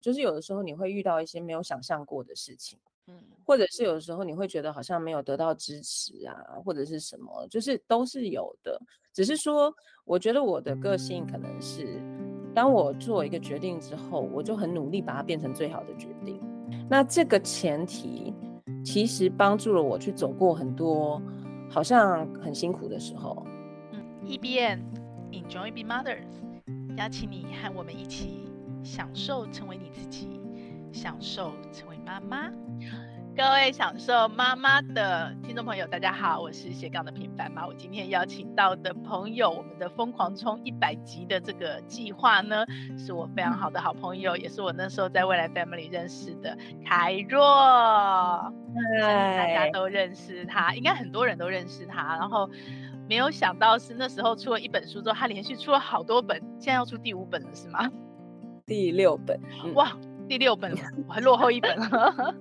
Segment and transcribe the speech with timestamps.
[0.00, 6.34] 就是有的时候你会遇到一些没有想象过的事情，嗯，或者是有的时候你会觉得好像没有得到支持啊，
[6.64, 8.80] 或者是什么，就是都是有的。
[9.12, 9.74] 只是说，
[10.04, 12.00] 我觉得我的个性可能是，
[12.54, 16.40] 当我做一个决定之后，我就很努力把它变成最好的决定。
[16.88, 18.32] 那这个前提
[18.84, 21.20] 其实帮助了我去走过很多
[21.68, 23.44] 好像很辛苦的时候。
[23.92, 24.80] 嗯，E B N
[25.32, 28.49] Enjoy Being Mothers，邀请你和我们一起
[28.82, 30.40] 享受成为你自己，
[30.92, 32.50] 享受成为妈妈。
[33.36, 37.66] 各位享受妈妈的听众朋友，大家好，我是斜杠的平凡妈。
[37.66, 42.66] 我今天邀请到的朋友，我们的疯狂冲一百集的这个计划呢，
[42.98, 47.40] 是我非常好的好朋友，也是我那时候在未来 Family 认识的凯若。
[49.00, 52.16] 大家都认识他，应该很多人都认识他。
[52.16, 52.50] 然后
[53.08, 57.88] 没有想到是那时候出了一本书之后，他连续出了好多本，现在要出第五本了，是吗？
[58.70, 59.90] 第六本，嗯、哇，
[60.28, 62.32] 第六本了，我还落后一本了。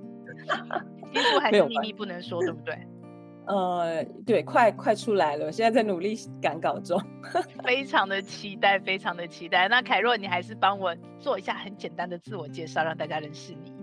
[1.11, 2.77] 几乎还是秘密不能说，对不对？
[3.49, 7.01] 呃，对，快快出来了，我现在在努力赶稿中，
[7.65, 9.67] 非常的期待，非常的期待。
[9.67, 13.73] 那凯若，你还是帮我做一下很简单的自我介绍，让大家认识你。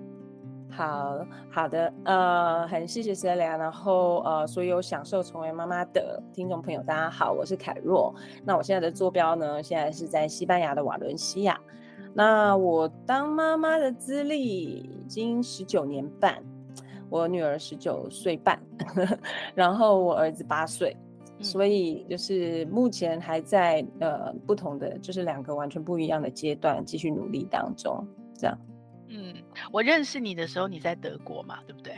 [0.70, 1.18] 好
[1.50, 8.14] 好的，呃，很谢谢 Celia，然后呃，所有享受成为妈妈的听众朋友，大家好，我是凯若。
[8.44, 11.60] 那我现在的坐标呢，现在是在西班牙的瓦伦西亚。
[12.16, 16.42] 那我当妈妈的资历已经十九年半，
[17.10, 18.58] 我女儿十九岁半，
[19.54, 20.96] 然后我儿子八岁，
[21.36, 28.02] 嗯，所以就是目前还在呃不同的，就是两个完全不一样的阶段继续努力当中，
[28.34, 28.58] 这样。
[29.08, 29.34] 嗯，
[29.70, 31.92] 我认识你的时候你在德国嘛，对不对？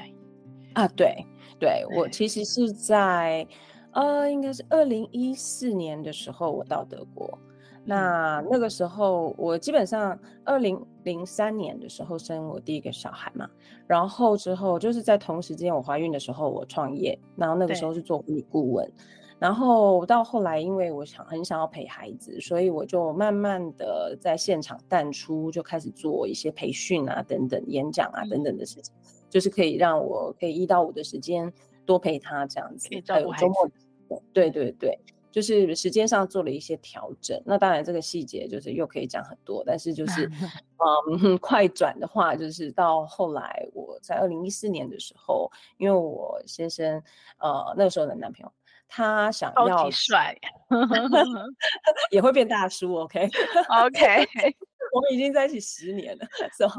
[0.74, 1.24] 啊，对
[1.60, 3.46] 对，我其实是在
[3.92, 7.38] 呃，应该是二零一四年的时候我到德国。
[7.88, 13.48] 那那个时候，我基本上二零零三年的时候生我第一个小孩嘛，
[13.86, 18.92] 然后之后就是在同时间我怀孕的时候我创业，然后那个时候是做女顾问，
[19.38, 31.50] 然后到后来因为我想很想要陪孩子，所以我就慢慢的在现场淡出，就开始做一些培训啊等等演讲啊等等的事情，嗯、就是可以让我可以一到五的时间
[31.86, 34.98] 多陪他这样子，还有周末，对对对。
[35.38, 40.28] 就是时间上做了一些调整，那当然这个细节就是又可以讲很多，但是就是，
[41.22, 47.00] 嗯，快转的话，就是到后来我在二零一四年的时候，因为我先生，
[47.38, 48.52] 呃，那个时候的男朋友，
[48.88, 50.36] 他想要帅，
[52.10, 54.26] 也会变大叔，OK，OK，、okay?
[54.26, 54.54] okay.
[54.92, 56.70] 我们已经在一起十年了，所以，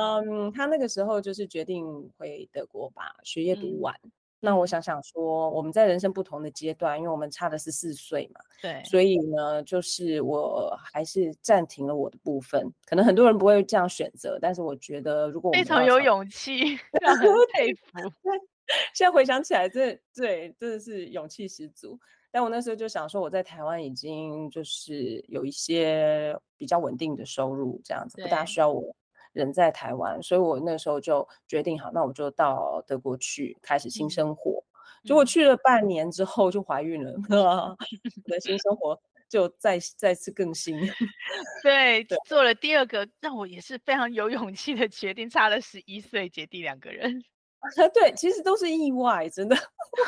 [0.00, 1.84] 嗯，他那个时候就是决定
[2.16, 3.94] 回德国把学业读完。
[4.02, 4.10] 嗯
[4.44, 12.70] 那我想想说，我们在人生不同的阶段，因为我们差的是四岁嘛，对，所以呢，就是我还是暂停了我的部分。
[12.84, 17.80] 可能很多人不会这样选择，但是我觉得如果我非常有勇气， 很佩服。
[18.94, 21.98] 现在回想起来，真的对真的是勇气十足。
[22.30, 28.94] 但我那时候就想说，我在台湾已经就是有一些比较稳定的收入，这样子不大需要我。
[29.34, 34.64] 人在台湾，所以我那时候就决定好，那我就到德国去开始新生活。
[35.02, 40.78] 嗯、结果去了半年之后就怀孕了， 我的新生 活就再再次更新。
[41.62, 47.22] 对，对，做了第二个让我也是非常有勇气的决定，差了十一岁，姐弟两个人。
[47.92, 49.56] 对，其实都是意外，真的，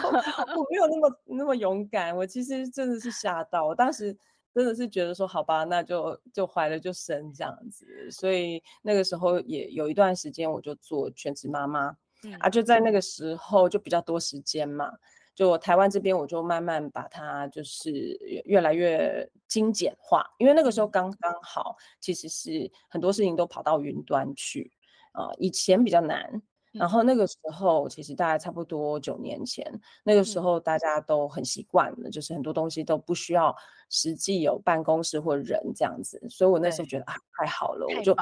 [0.02, 4.16] 我没有那么那么勇敢，我其实真的是吓到，我当时。
[4.56, 12.62] 真的是觉得说好吧，那就就怀了就生这样子，所以那个时候也有一段时间我就做全职妈妈，嗯，啊，就。
[12.62, 14.90] 在那个时候就比较多时间嘛，
[15.34, 24.72] 就台湾这边我就慢慢把它就是越来越精简化，因为那个时候刚刚好，其实是很多事情都跑到云端去
[25.12, 26.40] 啊，呃，以前比较难。
[26.78, 29.64] 然后那个时候，其实大概差不多九年前，
[30.04, 33.54] 那个时候大家都很习惯了，就是很多东西都不需要
[33.90, 36.98] 实际有办公室或人这样子，所以我那时候觉。
[36.98, 38.14] 得啊，太好了，我就。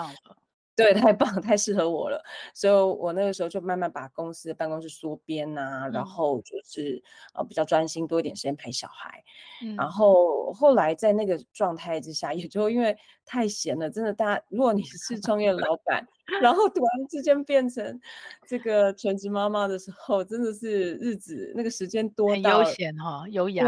[0.77, 2.21] 对，太棒，太适合我了，
[2.53, 7.00] 所以我那个时候就慢慢把公司的办公室缩编啊，嗯、然后就是
[7.32, 9.23] 呃比较专心，多一点时间陪小孩。
[9.62, 16.05] 嗯、然后后来在那个状态之下，也就因为太闲了，真的，大家如果你是创业老板，
[16.43, 18.00] 然后突然之间变成
[18.49, 23.65] 这个全职妈妈的时候，真的是日子那个时间多到很悠闲哈、哦，优雅，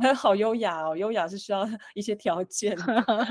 [0.00, 3.26] 对， 好优雅哦，优雅是需要 一些条件的。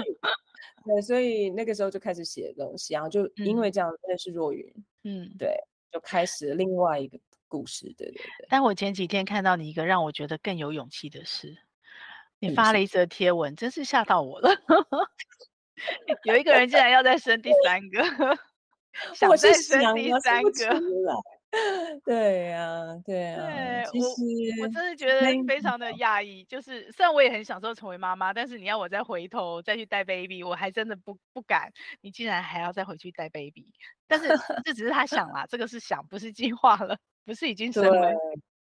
[0.86, 4.66] 对，所以那个时候就开始写东西，然后就因为这样认识若云，
[5.04, 5.56] 嗯，对，
[5.92, 8.48] 就开始另外一个故事，对对对。
[8.50, 11.56] 但我前几天看到你一个让我觉得更有勇气的事，
[12.40, 14.50] 你发了一则贴文，真是吓到我了。
[16.26, 18.04] 有一个人竟然要再生第三个，
[19.16, 20.52] 想再生第三个。
[22.06, 26.46] 对呀、啊，对呀、我我真的觉得非常的讶异。
[26.46, 31.70] 就是虽然我也很享受成为妈妈，但是你要我再回头再去带 baby，我还真的不不敢。
[32.02, 33.68] 你竟然还要再回去带 baby，
[34.08, 34.28] 但是
[34.66, 38.14] 这只是他想啦，这个是想，不是计划了，不是已经生了。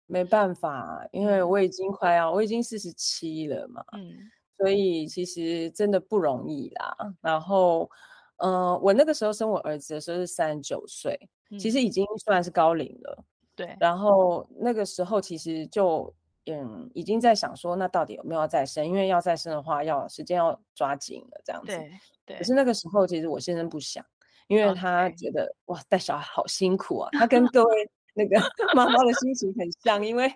[0.07, 3.83] 没办法，因为我已经快要，我已经四十七了嘛。
[3.93, 4.31] 嗯。
[4.57, 6.95] 所以其实真的不容易啦。
[7.21, 7.89] 然后，
[8.37, 11.29] 嗯、呃，我那个时候生我儿子的时候是三十九岁。
[11.59, 13.23] 其实已经算是高龄了，
[13.55, 13.75] 对。
[13.79, 16.13] 然后那个时候其实就
[16.45, 18.85] 嗯已经在想说，那到底有没有要再生？
[18.85, 21.67] 因为要再生的话，要时间要抓紧了这样子。
[21.67, 21.91] 对
[22.25, 22.37] 对。
[22.37, 24.05] 可是那个时候其实我先生不想，
[24.47, 27.09] 因为他觉得.哇带小孩好辛苦啊。
[27.13, 28.39] 他跟各位 那个
[28.75, 30.31] 妈妈的心情很像，因为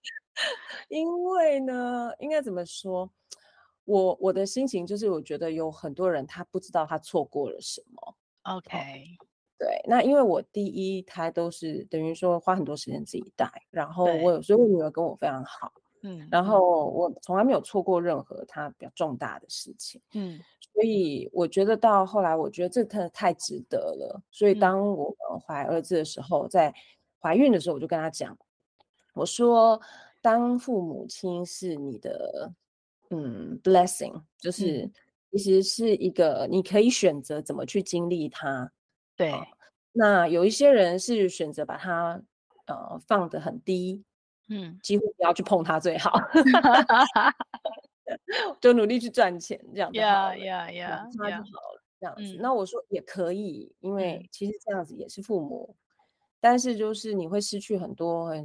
[0.88, 3.10] 因为呢，应该怎么说？
[3.84, 8.16] 我我的心情就是我觉得有很多人他不知道他错过了什么。
[8.44, 9.04] OK。
[9.56, 15.72] 对，那因为我第一胎都是等于说花很多时间自己带，然后我有时候我女儿跟我非常好，
[16.02, 20.40] 嗯，然后我从来没有错过任何她比较重大的事情，嗯，
[20.72, 24.20] 所以我觉得到后来，我觉得这太太值得了。
[24.30, 25.14] 所以当我
[25.46, 26.74] 怀儿子的时候，在
[27.20, 28.36] 怀孕的时候，我就跟他讲，
[29.14, 29.80] 我说
[30.20, 32.52] 当父母亲是你的
[33.10, 34.90] 嗯 blessing，就是
[35.30, 38.72] 其实是一个你可以选择怎么去经历它。
[39.16, 39.46] 对、哦，
[39.92, 42.20] 那有一些人是选择把它
[42.66, 44.02] 呃放得很低，
[44.48, 46.12] 嗯，几乎不要去碰它最好，
[48.60, 52.36] 就努力去赚钱这样子，呀呀呀，那就好了这样子。
[52.40, 55.76] 那我说也可以，因为其实这样子也是父母，嗯、
[56.40, 58.44] 但是就是你会失去很多很，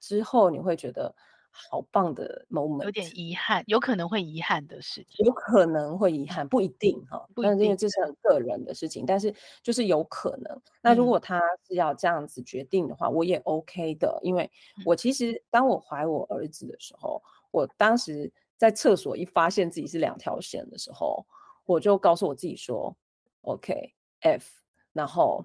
[0.00, 1.14] 之后你会觉得。
[1.50, 10.62] 好棒的 moment，有点遗憾，有可能会遗憾的事情，有可能会遗憾，不一定哈，但是因为这是很个人的事情，但是就是有可能。
[10.80, 14.50] 那如果他是要这样子决定的话，嗯、我也 OK 的，因为
[14.84, 21.26] 我其实当我怀我儿子的时候，我当时在厕所一发现自己是两条线的时候，
[21.64, 22.96] 我就告诉我自己说
[23.42, 24.50] ，OK F，
[24.92, 25.44] 然后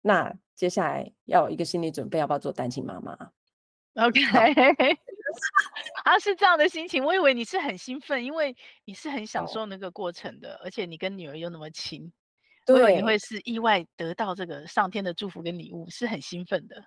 [0.00, 3.16] 那接下来要有一个心理准备，要不要做单亲妈妈
[3.96, 4.20] ？OK，
[6.04, 7.04] 他是这样的心情。
[7.04, 8.54] 我以为你是很兴奋，因为
[8.84, 12.12] 你是很享受那个过程的，而且你跟女儿又那么亲，
[12.66, 16.84] 对，我以为你会是意外得到这个上天的祝福跟礼物，是很兴奋的。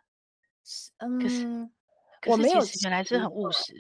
[0.98, 1.70] 嗯，可是
[2.32, 3.74] 我没有，原来是很务实。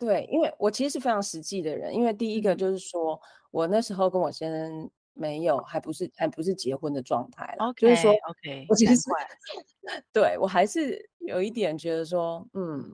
[0.00, 1.94] 对，因为我其实是非常实际的人。
[1.94, 3.20] 因为第一个就是说、嗯、
[3.50, 4.90] 我那时候跟我先生。
[5.16, 7.66] 没有，还不是还不是结婚的状态了。
[7.66, 8.94] Okay, 就是说，OK，我其实
[10.12, 12.92] 对我还是有一点觉得说，嗯，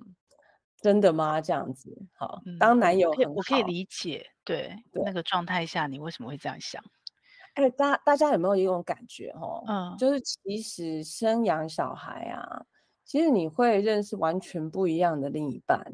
[0.80, 1.40] 真的吗？
[1.40, 6.82] 这样子，好，嗯、当男友很，我可以理解对，对，那个状态下你为什么会这样想？
[7.54, 9.30] 哎，大大家有没有一种感觉？
[9.30, 12.64] 哦，嗯，就是其实生养小孩啊，
[13.04, 15.84] 其实你会认识完全不一样的另一半，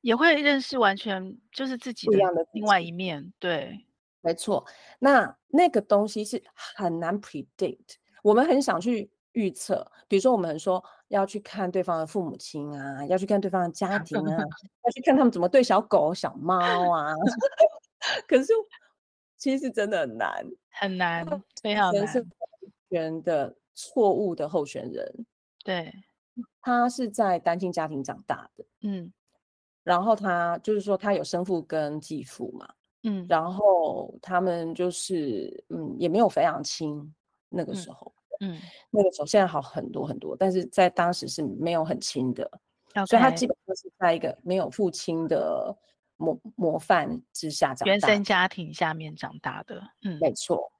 [0.00, 2.18] 也会认识完全就是自己的
[2.52, 3.86] 另外一面，对。
[4.20, 4.64] 没错，
[4.98, 14.38] 那那个东西是很难 predict，我们很想去预测，比如说我们说要去看对方的父母亲啊，要去看对方的家 庭啊，
[14.84, 16.56] 要去看他们怎么对小狗、小猫
[16.92, 17.12] 啊，
[18.26, 18.52] 可是
[19.36, 21.26] 其实真的很难，很难，
[21.62, 22.06] 非常难。
[22.06, 22.24] 是
[22.90, 25.26] 选的错误的候选人，
[25.64, 25.92] 对，
[26.60, 29.12] 他是在单亲家庭长大的，嗯，
[29.82, 32.68] 然后他就是说他有生父跟继父嘛。
[33.06, 37.14] 嗯，然后他们就是，嗯，也没有非常亲
[37.50, 38.60] 那个时候，嗯，嗯，
[38.90, 42.50] 那个时候现在好很多很多，但是在当时是没有很轻的
[42.94, 43.06] ，okay.
[43.06, 45.76] 所以他基本上是在一个没有父亲的
[46.16, 50.72] 模模范之下长大，原生家庭下面长大的，嗯，没错。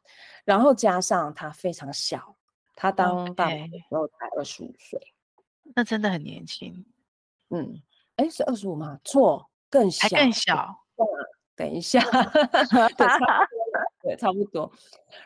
[0.44, 2.36] 然后加上他非常小，
[2.74, 5.00] 他当爸爸的时候才二十五岁.
[5.74, 6.84] 那真的很年轻，
[7.50, 7.82] 嗯，
[8.16, 8.98] 哎，是二十五吗？
[9.04, 10.76] 错，更小，还更小。
[11.56, 12.00] 等一下，
[14.04, 14.70] 对，差不多。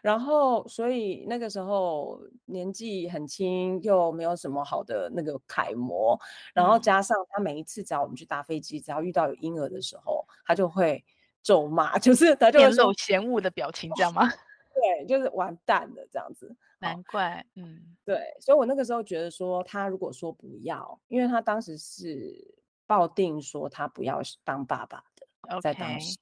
[0.01, 6.17] 然后，所以那个时候年纪很轻，又没有什么好的那个楷模。
[6.55, 11.05] 然后加上他每一次只要我们去搭飞机，只要遇到有婴儿的时候，他就会
[11.43, 14.23] 咒骂， 就是他就会露嫌恶的表情，这样吗？
[14.73, 16.55] 对，就是完蛋了这样子。
[16.79, 18.37] 难怪，嗯，对。
[18.41, 22.55] 所以我那个时候觉得说，他如果说不要，因为他当时是
[22.87, 25.61] 抱定说他不要当爸爸的。
[25.61, 26.17] 在当时.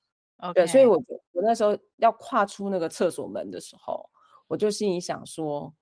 [0.54, 0.96] 对，所以我
[1.32, 4.08] 我那时候要跨出那个厕所门的时候，
[4.48, 5.72] 我就心里想说，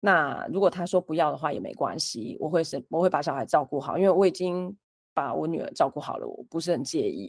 [0.00, 4.76] 那如果他说不要的话也没关系，我会是我会把小孩照顾好，因为我已经
[5.12, 7.28] 把我女儿照顾好了，我不是很介意。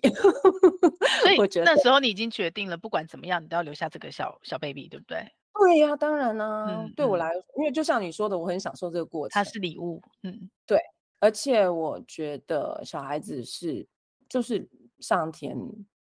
[1.21, 5.25] 所 以我觉得那时候你已经决定了，不管怎么样，你都要留下这个小小 baby，对不对？
[5.59, 6.93] 对呀、啊，当然啦、啊嗯。
[6.95, 9.33] 对我来因为就像你说的，我很享受这个过程。
[9.33, 10.79] 它是礼物，嗯，对。
[11.19, 13.87] 而且我觉得小孩子是
[14.29, 15.57] 就是上天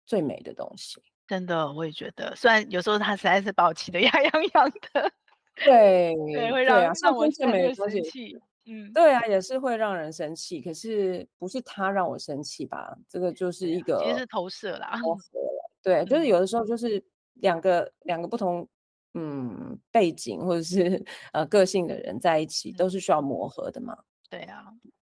[0.07, 1.03] 最美的东西。
[1.27, 2.35] 真的，我也觉得。
[2.37, 5.13] 虽然有时候他实在是把我气得 牙痒痒的。
[5.57, 8.03] 对对，会让对啊，让我最美的生东西。
[8.11, 8.37] 气。
[8.67, 10.61] 嗯，对啊，也是会让人生气。
[10.61, 12.97] 可是不是他让我生气吧？
[13.09, 14.99] 这个就是一个，其实是投射啦。
[15.03, 15.71] 投射了。
[15.83, 17.03] 对， 就是有的时候就是
[17.35, 18.67] 两个、嗯、两个不同
[19.15, 23.97] 嗯背景或者是呃个性的人在一起，都是需要磨合的嘛。
[24.31, 24.65] 对啊，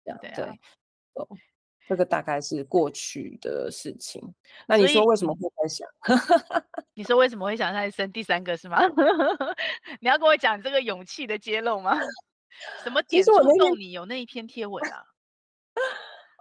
[0.06, 0.36] 这样对啊。
[0.36, 0.46] 对
[1.16, 1.28] 哦，
[1.90, 4.22] 这个大概是过去的事情。
[4.68, 5.88] 那你说为什么会在想？
[6.94, 8.78] 你说为什么会想再生第三个是吗？
[10.00, 11.98] 你要跟我讲这个勇气的揭露吗？
[12.84, 15.04] 什么点触动你有那一篇贴文啊？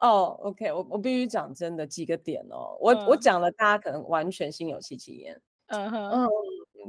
[0.02, 2.76] 哦、oh,，OK，我我必须讲真的几个点哦。
[2.78, 5.40] 我、嗯、我讲了，大家可能完全心有戚戚焉。
[5.68, 6.28] 嗯哼，嗯，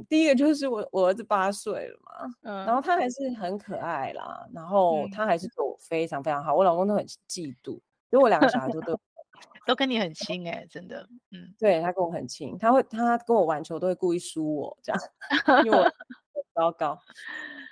[0.08, 8.98] 第一个就是我我儿子八岁了嘛，嗯，然后他还是很可爱啦，然后他还是对我非常非常好，嗯、我老公都很嫉妒，因为我两个小孩都都
[9.66, 15.00] 都跟你很亲哎、欸，真的，嗯，对他跟我很亲，他会他跟我玩球都会故意输我这样，
[15.64, 15.82] 因为我
[16.34, 16.98] 很糟糕。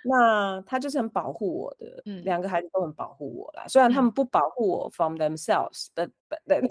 [0.04, 3.66] 那他就是很保护我的，嗯，两个孩子都很保护我啦。
[3.66, 6.64] 虽然他们不保护我 from themselves，but but but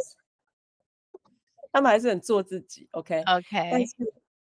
[1.73, 3.69] 他们还是很做自己，OK OK。
[3.71, 3.93] 但是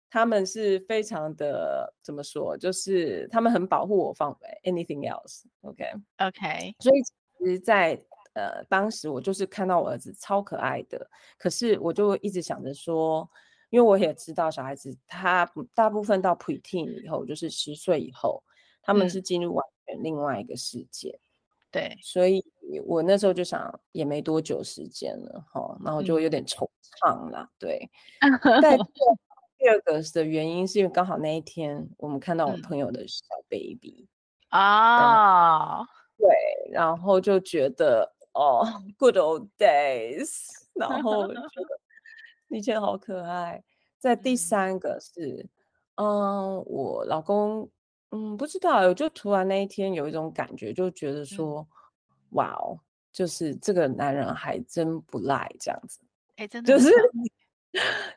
[0.10, 2.56] 他们是非常的怎么说？
[2.56, 5.84] 就是他们很保护我 from anything else，OK
[6.20, 6.76] OK。
[6.80, 7.02] 所以
[7.40, 8.00] 其实在
[8.36, 13.28] 呃当时我就是看到我儿子超可爱的，可是我就一直想着说，
[13.70, 18.44] 因为我也知道小孩子他大部分到 preteen 以后，就是十岁以后。
[18.88, 21.26] 他们是进入完全另外一个世界，嗯、
[21.72, 22.40] 对，所以
[22.86, 26.70] 我那时候就想，也没多久时间了哈，然后就有点惆
[27.02, 27.90] 怅啦、嗯，对。
[28.62, 28.78] 但
[29.58, 34.08] 第二个的原因是因为刚好那一天我们看到我朋友的小 baby
[34.50, 35.88] 啊、嗯，
[36.20, 36.30] 对，
[36.72, 38.64] 然后就觉得哦
[38.98, 41.28] ，good old days，然后
[42.62, 43.64] 觉得好可爱。
[43.98, 45.48] 在第三个是，
[45.96, 47.70] 嗯，嗯我老公。
[48.12, 51.68] 嗯，不知道，我就突然那一天有一种感觉，就觉得说，嗯、
[52.30, 52.80] 哇哦，
[53.12, 56.00] 就是这个男人还真不赖，这样子。
[56.38, 56.92] 哎，真的就是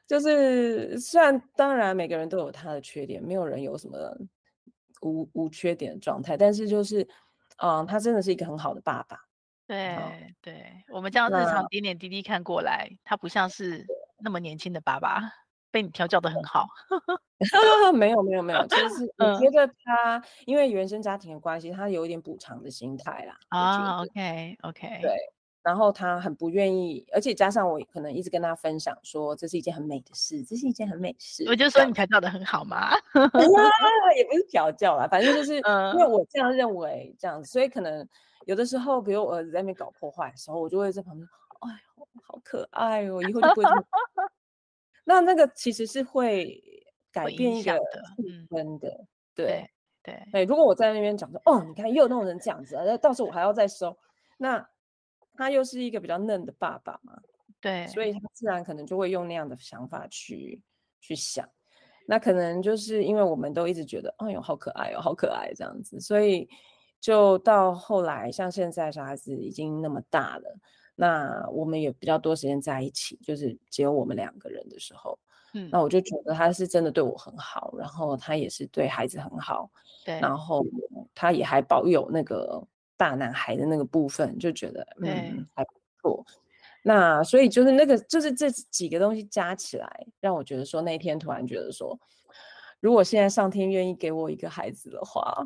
[0.07, 3.99] 就是，虽然当然每个人都有他的缺点，没有人有什么
[5.01, 7.09] 无无缺点的状态，但是就是，
[7.57, 9.19] 嗯，他真的是一个很好的爸爸。
[9.69, 13.87] 对对，我们这样日常点点滴滴看过来，他不像是
[14.19, 15.21] 那么年轻的爸爸。
[15.71, 16.67] 被你调教的很好，
[17.93, 23.37] 没有没有没有，其实是 我觉得他因为原生家庭的关系，他有一点补偿的心态啦。
[23.51, 25.15] 啊，OK OK，对，
[25.63, 31.45] 然后他很不愿意，而且加上我可能一直跟他分享说，这是一件很美的事，这是一件很美的事。
[31.47, 32.91] 我就说你调教的很好嘛，
[34.17, 38.09] 也不是调教啦，反正就是因为我这样认为这样子，所以可能
[38.49, 41.28] 有的时候，比如我儿子在那边搞破坏的时候，我就会在旁边，
[41.61, 43.85] 哎呦，好可爱哦，以后就不会这么。
[45.05, 46.59] 那那个其实是会
[47.12, 47.78] 改变一个
[48.17, 49.71] 气氛的，对对
[50.02, 50.45] 对，对。
[50.47, 53.95] 如果我在那边讲说，哦，你看又弄成这样子，那到时候我还要再收。
[54.38, 54.67] 那
[55.35, 57.21] 他又是一个比较嫩的爸爸嘛，
[57.61, 60.62] 对，所以他自然可能就会用那样的想法去
[61.00, 61.47] 去想。
[62.07, 66.49] 那可能就是因为我们都一直觉得，哎呦，好可爱哦，好可爱这样子，所以
[67.00, 70.59] 就到后来，像现在小孩子已经那么大了。
[71.00, 75.17] 那我们也比较多时间在一起，就是只有我们两个人的时候，
[75.55, 79.71] 嗯，那我就觉得他是真的对我很好，然后他也是对孩子很好，
[80.05, 80.67] 对，然后
[81.14, 82.61] 他也还保有那个
[82.97, 85.71] 大男孩的那个部分，就觉得嗯还不
[86.02, 86.26] 错。
[86.83, 91.97] 那所以就是那个就是这几个东西加起来，让我觉得说那一天突然觉得说，
[92.81, 95.45] 如果现在上天愿意给我一个孩子的话。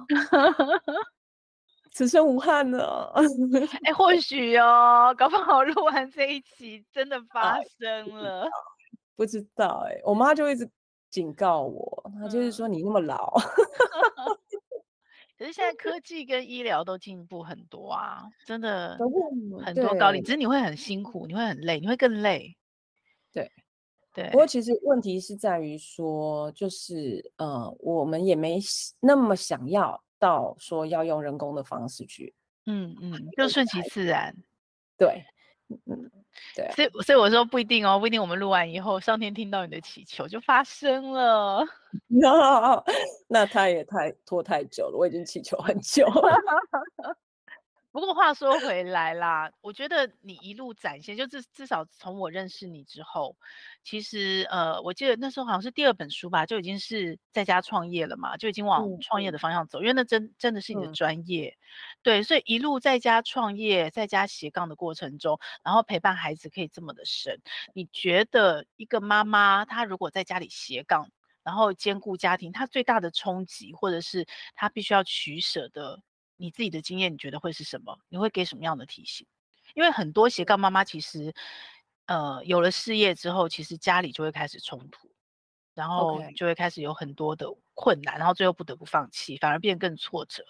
[1.94, 3.12] 此生无憾了，
[3.84, 8.48] 哎、欸，或许哦，搞不好录完这一期真的发生了，
[9.14, 10.66] 不知道哎、欸，我妈就一直
[11.10, 13.38] 警告我，她就是说你那么老，
[15.36, 18.96] 可是现在科技跟医疗都进步很多啊，真的
[19.62, 22.56] 很多高龄，只是你会很辛苦，你会很累，你会更累，
[23.34, 23.52] 对
[24.14, 24.30] 对。
[24.30, 28.58] 不过其实问题是在于说，就是呃，我们也没
[29.00, 30.02] 那么想要。
[30.22, 32.32] 到说要用人工的方式去，
[32.66, 34.32] 嗯嗯，就顺其自然，
[34.96, 35.24] 对，
[35.86, 36.08] 嗯
[36.54, 41.66] 对、啊，所以所以我说不一定哦，不一定我们录完以后，上天听到你的祈求就发生了，
[42.06, 42.84] 那
[43.26, 46.38] 那他也太拖太久了，我已经祈求很久了，
[47.92, 53.36] 不过话说回来啦，我觉得你一路展现，就至至少从我认识你之后，
[53.84, 61.60] 其实呃，我记得那时候好像是第二本书吧，就已经是在家创业了嘛，就已经往创业的方向走，嗯、因为那真真的是你的专业，嗯、
[62.02, 67.42] 对，所以一路在家创业，在家斜杠的过程中，然后陪伴孩子可以这么的深，
[67.74, 71.10] 你觉得一个妈妈她如果在家里斜杠，
[71.42, 76.00] 然后兼顾家庭，她最大的冲击，或者是她必须要取舍的？
[76.42, 77.96] 你自己的经验，你觉得会是什么？
[78.08, 79.24] 你会给什么样的提醒？
[79.76, 81.32] 因为很多斜杠妈妈其实，
[82.06, 85.08] 呃，有了事业之后，其实家里就会开始冲突，
[85.72, 90.42] 然后就会开始有很多的困难，然后最后不得不放弃，反而变更挫折。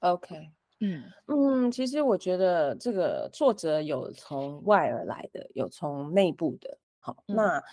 [0.00, 6.78] OK，嗯嗯，其实我觉得这个挫折有从外而来的，有从内部的。
[7.00, 7.64] 好，嗯、那。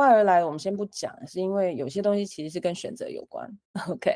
[0.00, 3.46] 外而来，我们先不讲，是因为有些东西其实是跟选择有关。
[3.88, 4.10] OK，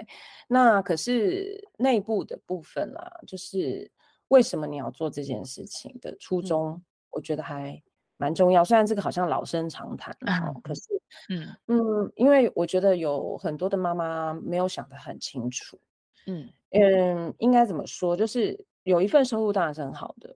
[0.48, 3.90] 那可是内部的部分啦，就是
[4.28, 7.80] 为什么你要做这件事情的初衷，我觉得还
[8.16, 8.64] 蛮重要。
[8.64, 10.82] 虽然这个好像老生常谈，嗯，可是，
[11.28, 15.78] 嗯嗯，因为我觉得有很多的妈妈没有想得很清楚。
[16.26, 18.16] 嗯嗯，应该怎么说？
[18.16, 20.34] 就是有一份收入当然是很好的。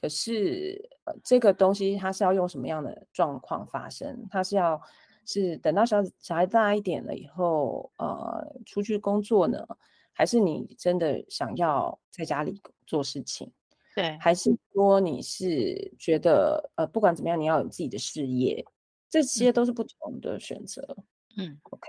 [0.00, 4.26] 可是，呃，这个东西它是要用什么样的状况发生？
[4.30, 4.80] 它是要
[5.24, 9.66] 是等到小小孩大一点了以后，呃，出去工作呢，
[10.12, 13.50] 还是你真的想要在家里做事情？
[13.94, 18.64] 对，还是说你是觉得，呃，不管怎么样，你要有自己的事业？
[19.08, 20.82] 这些都是不同的选择。
[21.38, 21.88] 嗯，OK，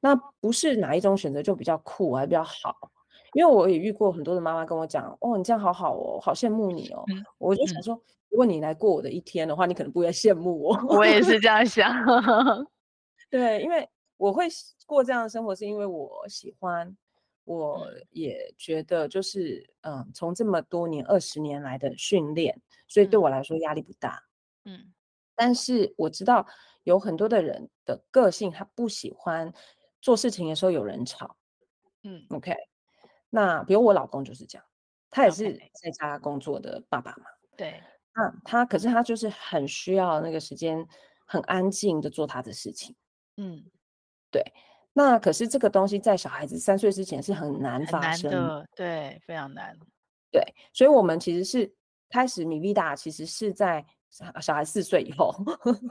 [0.00, 2.90] 那不是哪一种选择就比较酷，还比较好？
[3.34, 7.04] 因为我也遇过很多的妈妈跟我讲，哦，你这样好好哦，好羡慕你哦。
[7.08, 10.76] 嗯、我就想说，嗯、如果你来过我的一天的话，你可能不会羡慕我。
[10.88, 11.92] 我也是这样想。
[13.30, 14.46] 对，因为我会
[14.86, 16.96] 过这样的生活，是因为我喜欢，
[17.44, 24.22] 我也觉得就是，嗯，从这么多年二十年来的训练，所以对我来说压力不大。
[24.64, 24.92] 嗯，
[25.36, 26.46] 但是我知道
[26.84, 29.52] 有很多的人的个性，他不喜欢
[30.00, 31.36] 做事情的时候有人吵。
[32.02, 32.54] 嗯，OK。
[33.30, 34.64] 那比如我老公就是这样，
[35.10, 37.24] 他也是在家工作的爸爸嘛。
[37.56, 37.82] 对，
[38.14, 40.86] 那他可是他就是很需要那个时间，
[41.26, 42.94] 很安静的做他的事情。
[43.36, 43.64] 嗯，
[44.30, 44.42] 对。
[44.94, 49.76] 那可是这个东西在小孩子三岁之前是很难发生的，对，非常难。
[50.32, 51.72] 对，所以我们其实是
[52.10, 53.84] 开始米粒达，其实是在
[54.40, 55.32] 小孩四岁以后。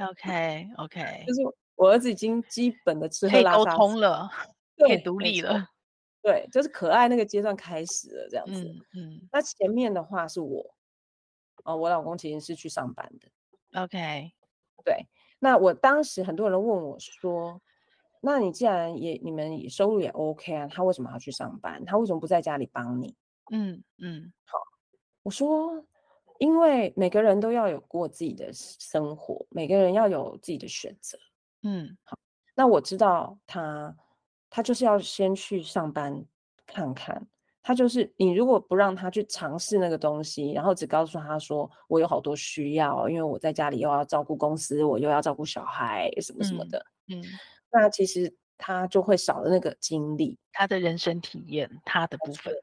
[0.09, 1.41] OK OK，就是
[1.75, 4.29] 我儿子已经基本的吃喝拉撒沟通了，
[4.77, 5.65] 可以独立了。
[6.27, 8.65] 对，就是可爱那个阶段开始了，这样子。
[8.93, 10.75] 嗯，嗯，那前面的话是我，
[11.63, 13.81] 哦，我老公其实是去上班的。
[13.81, 14.33] OK，
[14.83, 15.07] 对。
[15.39, 17.61] 那我当时很多人问我说
[18.19, 21.85] ：“那你既然也你们收入也 OK 啊，他为什么要去上班？
[21.85, 23.15] 他为什么不在家里帮你？”
[23.53, 24.33] 嗯嗯。
[24.43, 24.57] 好，
[25.23, 25.81] 我说，
[26.39, 31.17] 因为每个人都要有过自己的生活，每个人要有自己的选择。
[31.63, 32.17] 嗯，好。
[32.53, 33.95] 那我知道他。
[34.49, 36.23] 他就是要先去上班
[36.65, 37.27] 看看，
[37.62, 47.23] 他就是你如果不让他去尝试那个东西，然后只告诉他说我有好多需要，因为我在家里又要照顾公司，我又要照顾小孩什么什么的，嗯，嗯，
[47.71, 52.53] 那其实他就会少了那个经历，他的人生体验，他的部分，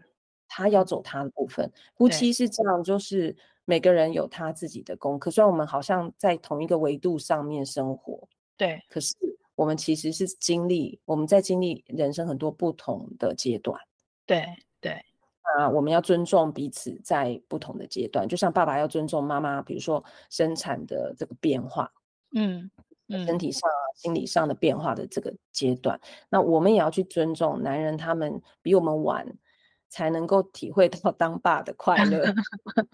[0.48, 1.02] 他要走。
[1.02, 1.70] 他的部分。
[1.96, 9.14] 夫妻是这样，就是每个人有他自己的功课，虽然我们好像在同一个维度上面生活，对，可是。
[9.54, 13.80] 我们其实是经历，我们在经历人生很多不同的阶段。
[14.26, 14.46] 对
[14.80, 14.92] 对，
[15.58, 21.92] 啊，我们要尊重彼此在不同的阶段，就像爸爸要尊重妈妈，比如说生产的这个变化，
[22.34, 22.70] 嗯，
[23.08, 29.26] 嗯，身体上、心理上的变化的这个阶段，那我们也要去尊重男人，他们比我们晚
[29.88, 32.34] 才能够体会到当爸的快乐，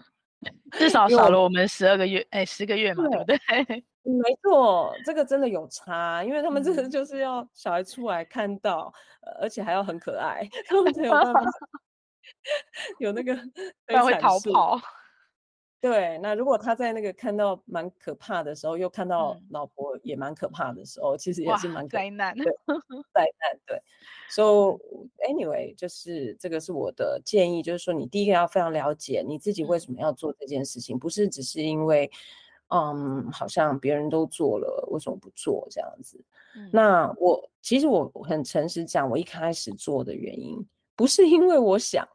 [0.71, 3.83] 至少少了我们十二个月，哎，十个月嘛，对不对？
[4.03, 11.39] 没错，这个真的有差，因为他们真的就是要小孩出来看到，嗯、而且还要很可爱， 他们才有办法
[12.99, 13.35] 有那个
[13.85, 14.79] 他会逃跑。
[15.79, 22.35] 对，那如果他在那个看到蛮可怕的时候，又看到老婆也蛮可怕的时候，嗯、其实也是蛮灾难。
[22.35, 22.45] 对，
[23.13, 23.59] 灾难。
[23.65, 23.81] 对
[24.29, 24.79] ，So
[25.27, 32.09] anyway，就是这个是我的建议，就是说你第一个要非常了解你自己为什么要做这件事情，嗯、不是只是因为。
[32.73, 36.23] 嗯，好像别人都做了，为什么不做这样子？
[36.55, 42.07] 嗯、那我其实我很诚实讲，我一开始做的原因不是因为我想，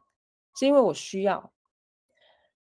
[0.55, 1.53] 是因为我需要。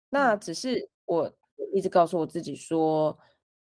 [0.08, 1.32] 那只是我
[1.72, 3.18] 一直告诉我自己说，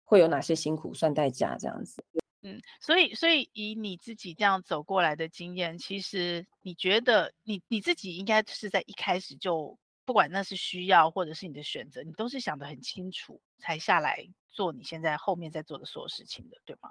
[0.03, 2.03] 会有哪些辛苦算代价这样子。
[2.41, 9.77] 嗯，所以所以以你自己这样走过来的经验，其实你觉得你你自己应该是在一开始就。
[10.09, 16.89] 不管那是需要或者是你的选择，你都是想得很清楚才下来做你现在后面在做的所有事情的，对吗？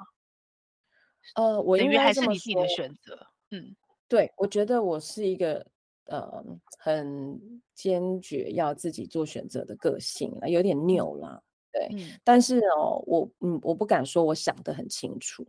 [1.35, 3.27] 呃，我应该还是你自己的选择。
[3.51, 3.75] 嗯，
[4.07, 5.67] 对，我觉得我是一个
[6.05, 6.45] 呃
[6.79, 11.43] 很坚决要自己做选择的个性，有点拗啦。
[11.73, 15.45] 对，嗯、但是哦，我嗯，我不敢说我想得很清楚。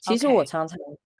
[0.00, 0.76] 其实我常常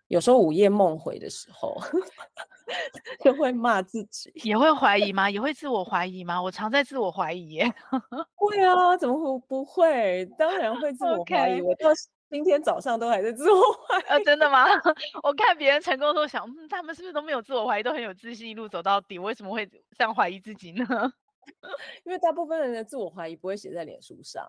[0.08, 1.76] 有时候午夜梦回的时候，
[3.24, 5.30] 就会骂自己，也会怀疑吗？
[5.30, 6.42] 也会自我怀疑吗？
[6.42, 7.74] 我常在自我怀疑耶。
[8.34, 10.24] 会啊，怎么会不会？
[10.38, 11.60] 当然会自我怀疑。
[11.60, 11.64] Okay.
[11.64, 11.90] 我到
[12.30, 14.02] 今天早上都还在自我怀疑。
[14.04, 14.66] 啊，真的吗？
[15.22, 19.18] 我看别人成功都想，嗯，他们是不是都没有自我怀疑，都很有自信，一路走到底？
[19.18, 20.86] 为什么会这样怀疑自己呢？
[22.04, 24.46] 因为大部分人的自我怀疑不会写在脸书上。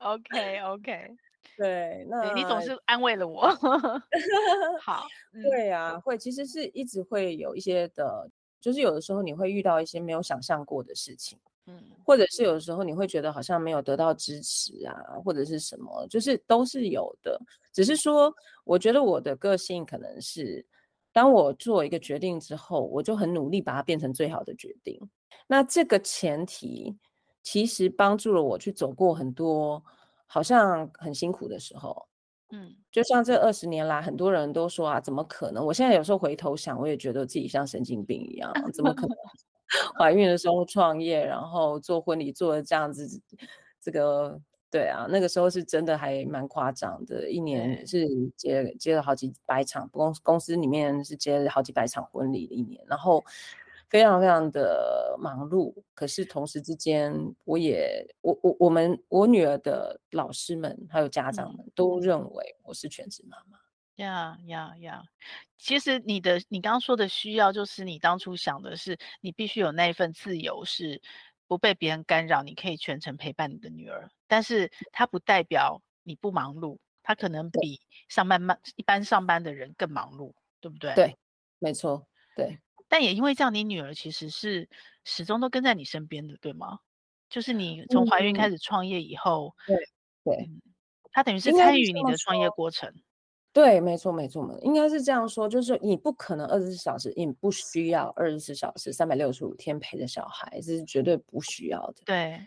[0.00, 1.16] OK，OK，OK。
[1.56, 3.42] 对，那你总是安慰了我。
[4.80, 5.06] 好，
[5.50, 8.28] 对啊，会其实是一直会有一些的，
[8.60, 17.38] 就是有的时候你会遇到一些没有想象过的事情，嗯，或者是有的时候你会觉得好像没有得到支持啊，或者是什么，就是都是有的。
[17.72, 20.64] 只是说，我觉得我的个性可能是，
[21.12, 24.98] 当我做一个决定之后，我就很努力把它变成最好的决定。
[25.46, 26.96] 那这个前提
[27.42, 29.82] 其实帮助了我去走过很多。
[30.32, 32.06] 好像很辛苦的时候，
[32.52, 35.62] 嗯，就像这二十年来，很多人都说啊，怎么可能？
[35.66, 39.14] 我现在有时候回头想，我也觉得自己像神经病一样，怎么可能？
[39.98, 43.20] 怀孕的时候创业，然后做婚礼做的这样子，
[43.78, 44.40] 这个
[44.70, 53.22] 对啊，那个时候是真的还蛮夸张的，一年是接接了好几百场，公公司里面是接了好几百场婚礼的一年，然后。
[53.92, 57.12] 非常非常的忙碌，可是同时之间，
[57.44, 63.58] 我也我我我们我女儿的老师们还有家长们都认为我是全职妈妈。
[63.96, 65.02] 呀呀呀！
[65.58, 71.02] 其实你的你刚刚说的需要，就是你当初想的是，你必须有那一份自由，是
[71.46, 74.08] 不被别人干扰，你可以全程陪伴你的女儿。
[74.26, 77.78] 但是它不代表你不忙碌，它可能比
[78.08, 80.94] 上班慢一般上班的人更忙碌，对不对？
[80.94, 81.14] 对，
[81.58, 82.58] 没错，对。
[82.92, 84.68] 但也因为这样，你女儿其实是
[85.02, 86.78] 始终都跟在你身边的，对吗？
[87.30, 90.60] 就是你从怀孕开始创业以后，嗯、对对、嗯，
[91.10, 92.92] 她等于是参与你的创业过程。
[93.50, 101.94] 对，没错没错，应该是这样说，就是你不可能二十四小时，你不需要二十四小时三百六十五天陪着小孩，这是绝对不需要的。
[102.04, 102.38] 对，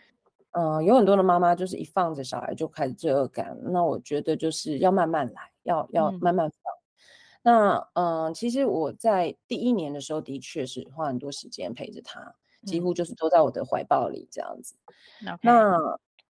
[0.52, 6.75] 嗯、呃，有很多的妈妈就是一放着小孩就开始罪恶感，那我觉得就是要慢慢来，要要慢慢放。
[7.46, 14.74] 嗯那嗯，其实我在第一年的时候，的确是花很多时间陪着他，几乎就是都在我的怀抱里这样子。
[15.24, 15.72] 嗯、那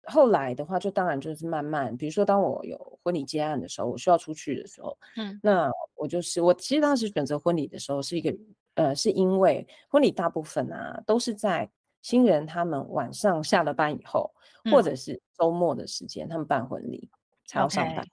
[0.07, 8.37] 后来的话，就当然就是慢慢，比如说当我有婚礼接案的时候，我需要出去的时候，嗯，那我就是我其实当时选择婚礼的时候，是一个
[8.74, 11.70] 呃，是因为婚礼大部分啊都是在
[12.03, 14.31] 新人他们晚上下了班以后，
[14.64, 17.09] 嗯、或者是周末的时间，他们办婚礼
[17.46, 18.05] 才要上班。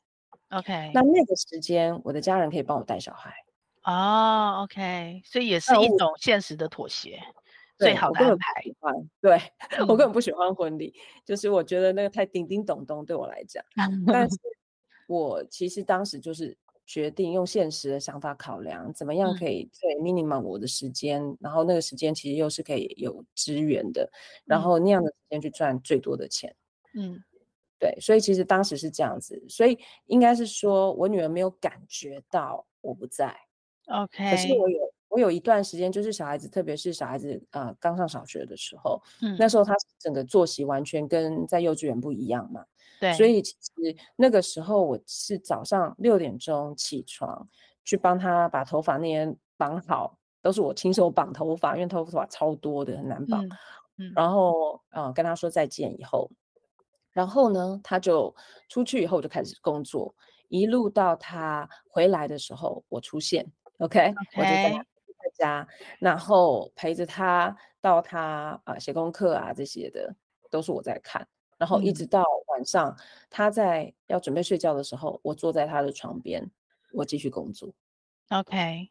[0.52, 3.34] OK，那那个时间，我的家人可以帮我带小孩。
[3.84, 7.20] 哦、oh，OK，所以也是一种现实的妥协，
[7.80, 8.64] 最好的安排。
[9.22, 9.42] 对，
[9.88, 13.64] 我根本不喜欢婚礼，嗯，就是我觉得那个太叮叮咚咚对我来讲。
[14.06, 14.38] 但是，
[15.08, 24.12] 我其实当时就是决定用现实的想法考量，怎么样可以最 minimum 我的时间，嗯，然后那个时间其实又是可以有资源的，嗯，
[24.46, 26.54] 然后那样的时间去赚最多的钱。
[26.94, 27.24] 嗯。
[27.82, 33.36] 对，所以其实当时是这样子，所以应该是说我女儿没有感觉到我不在
[33.88, 34.30] ，OK。
[34.30, 42.64] 可是我有我有一段时间，就是小孩子，特别是小孩子啊、呃、刚上小学的时候，嗯，那时候他整个作息完全跟在幼稚园不一样嘛，
[43.00, 43.12] 对。
[43.16, 47.50] 所以其实那个时候我是早上六点钟起床，
[47.84, 53.50] 去帮他把头发那些绑好，都是我亲手绑头发，因为头发超多的很难绑，嗯
[53.98, 56.30] 嗯、然后啊、呃、跟他说再见以后。
[57.12, 58.34] 然后呢，他就
[58.70, 60.16] 出去以后就开始工作，
[60.48, 63.46] 一路到他回来的时候，我出现
[63.80, 64.16] ，OK，, okay.
[64.38, 65.68] 我就在在家，
[66.00, 70.16] 然后陪着他到他啊写功课啊这些的
[70.50, 72.98] 都是我在看，然后一直到晚上、嗯、
[73.30, 76.50] 他在要准备睡觉的时候，我坐在他的床边，
[76.94, 77.74] 我继续工作
[78.30, 78.90] ，OK，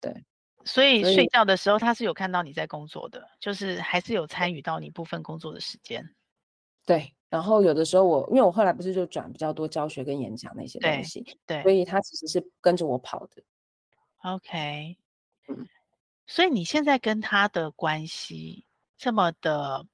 [0.00, 0.24] 对，
[0.64, 6.08] 所以睡觉的时候他是有看到你在工作的，就是还是有参与到你部分工作的时间，
[6.86, 7.12] 对。
[7.30, 13.42] 然后有的时候我，因为我后来不是就转比较多教学跟演讲那些东西，对，对，所以他其实是跟着我跑的。
[14.22, 14.96] OK，
[15.48, 15.68] 嗯，
[16.26, 18.64] 所以你现在跟他的关系
[18.96, 19.86] 这么的，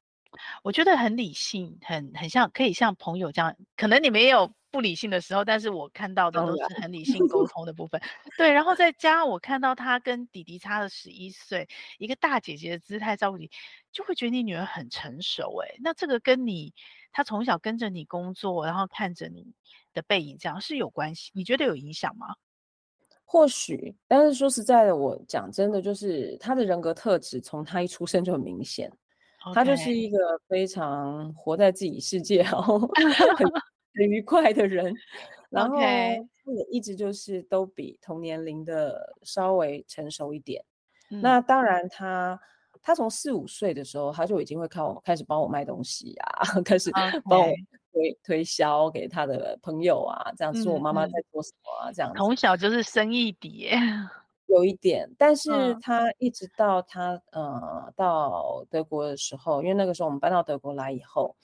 [0.62, 3.54] 我觉得很理性，很很像可以像朋友这样。
[3.76, 8.00] 可能你没有不理性的时候，但是我看到的都是很理性沟通的部分。
[8.38, 11.68] 对，然后再加上我看到他跟弟弟差了十一岁，
[11.98, 13.50] 一个大姐姐的姿态照顾你，
[13.92, 15.54] 就会觉得你女儿很成熟。
[15.64, 16.72] 哎，那这个跟你
[17.14, 19.54] 他从小跟着你工作，然后看着你
[19.94, 21.30] 的背影，这样是有关系？
[21.32, 22.34] 你觉得有影响吗？
[23.24, 28.92] 或许，但是说实在的，我讲真的，就是他的人格特质从他一出生就很明显。
[29.44, 29.54] Okay.
[29.54, 32.88] 他就是一个非常活在自己世界，然后很
[33.94, 34.94] 很愉快的人。
[35.50, 36.20] 然后也
[36.70, 40.64] 一直就是都比同年龄的稍微成熟一点。
[41.10, 41.96] 嗯、那当然他，
[42.36, 42.40] 他
[42.84, 46.90] 他从四五岁的时候，他就已经会靠开始帮我卖东西啊， 开始
[47.24, 47.46] 帮我
[47.92, 52.18] 推.推销给他的朋友啊，这样我妈妈在做什么啊，嗯、这样子。
[52.18, 53.70] 从小就是生意底。
[54.46, 61.34] 有一点，但是他一直到他、嗯、呃到德国的时候，因为那个时候我们搬到德国来以后，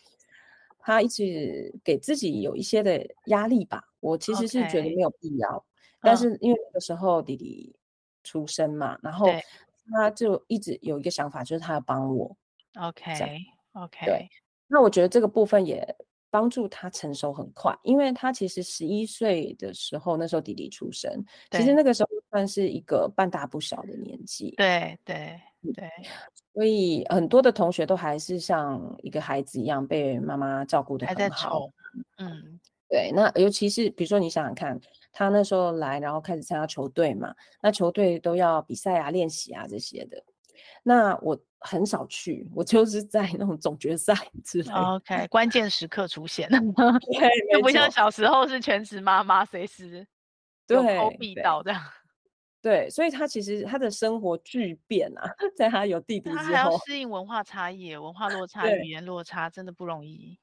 [0.78, 3.82] 他一直给自己有一些的压力吧。
[4.00, 5.64] 我其实是觉得没有必要.
[6.02, 7.74] 但是因为那个时候弟弟
[8.22, 9.26] 出生嘛，嗯、然后
[9.92, 12.36] 他就一直有一个想法，就是他要帮我。
[12.80, 13.12] OK
[13.72, 14.28] OK，对，
[14.66, 15.96] 那我觉得这个部分也。
[16.32, 21.12] 帮助他成熟很快，因为他其实十一岁的时候，那时候弟弟出生，
[21.50, 24.54] 其实那个时候算是一个半大不小的年纪。
[24.56, 25.40] 对对
[25.74, 25.90] 对，
[26.54, 31.68] 所以很多的同学都还是像一个孩子一样被妈妈照顾的很好。
[32.18, 33.10] 嗯，对。
[33.12, 34.78] 那尤其是比如说，你想想看，
[35.12, 40.22] 他那时候来，然后开始参加球队嘛，那球队都要比赛啊、练习啊这些的。
[40.82, 44.72] 那我很少去，我就是在那种总决赛 之类。
[44.72, 50.06] OK，关键时刻出现， 对，不像小时候是全职妈妈，随时
[50.68, 51.80] 有偷必到这样。
[52.62, 60.38] 对，所以他其实他的生活巨变啊，在他有弟弟之后，他还要适应文化差异、文化落差、对语言落差，真的不容易。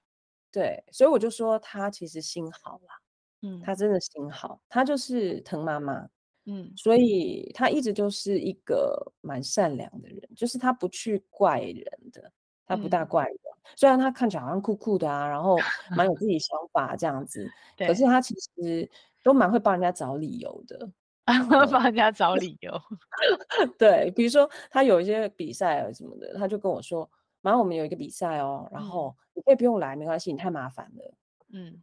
[0.51, 2.95] 对，所以我就说他其实心好啦，
[3.41, 6.07] 嗯，他真的心好，他就是疼妈妈。
[6.49, 11.83] 嗯，所以他一直就是一个蛮善良的人，就是他不去怪人
[12.13, 12.31] 的，
[12.65, 13.33] 他不大怪人。
[13.35, 15.57] 嗯、虽然他看起来好像酷酷的啊，然后
[15.93, 17.45] 蛮有自己想法这样子，
[17.77, 18.89] 可是他其实
[19.23, 20.89] 都蛮会帮人家找理由的，
[21.69, 22.71] 帮人家找理由。
[23.77, 27.09] 对，比如说他有一些比赛啊什么的，他就跟我说
[27.47, 31.13] ：“马上我们有一个比赛哦，然后你可以不用来，没关系，你太麻烦了。
[31.53, 31.81] 嗯”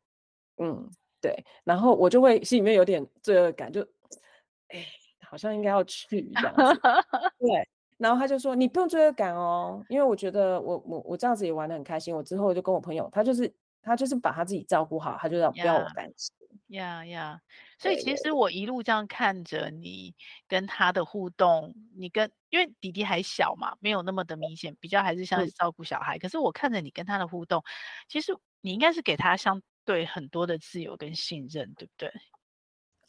[0.61, 0.90] 嗯嗯，
[1.22, 3.81] 对，然后我就会心里面有点罪恶感，就。
[4.68, 4.85] 哎，
[5.22, 6.81] 好像应该要去这样子，
[7.38, 7.68] 对。
[7.96, 12.14] 然后他就说：“你不用罪恶感哦，因为我觉得我我我这样子也玩得很开心。
[12.14, 13.50] 我之后就跟我朋友，他就是
[13.85, 16.35] 他就是把他自己照顾好，他就要不要我担心。
[16.68, 17.38] 呀呀，
[17.79, 20.14] 所以其实我一路这样看着你
[20.49, 26.16] 跟他的互动，你跟因为弟弟还小嘛，没有那么的明显，比较还是像是照顾小孩。
[26.16, 27.62] 嗯、可是我看着你跟他的互动，
[28.09, 32.11] 其实你应该是给他相对很多的自由跟信任，对不对？”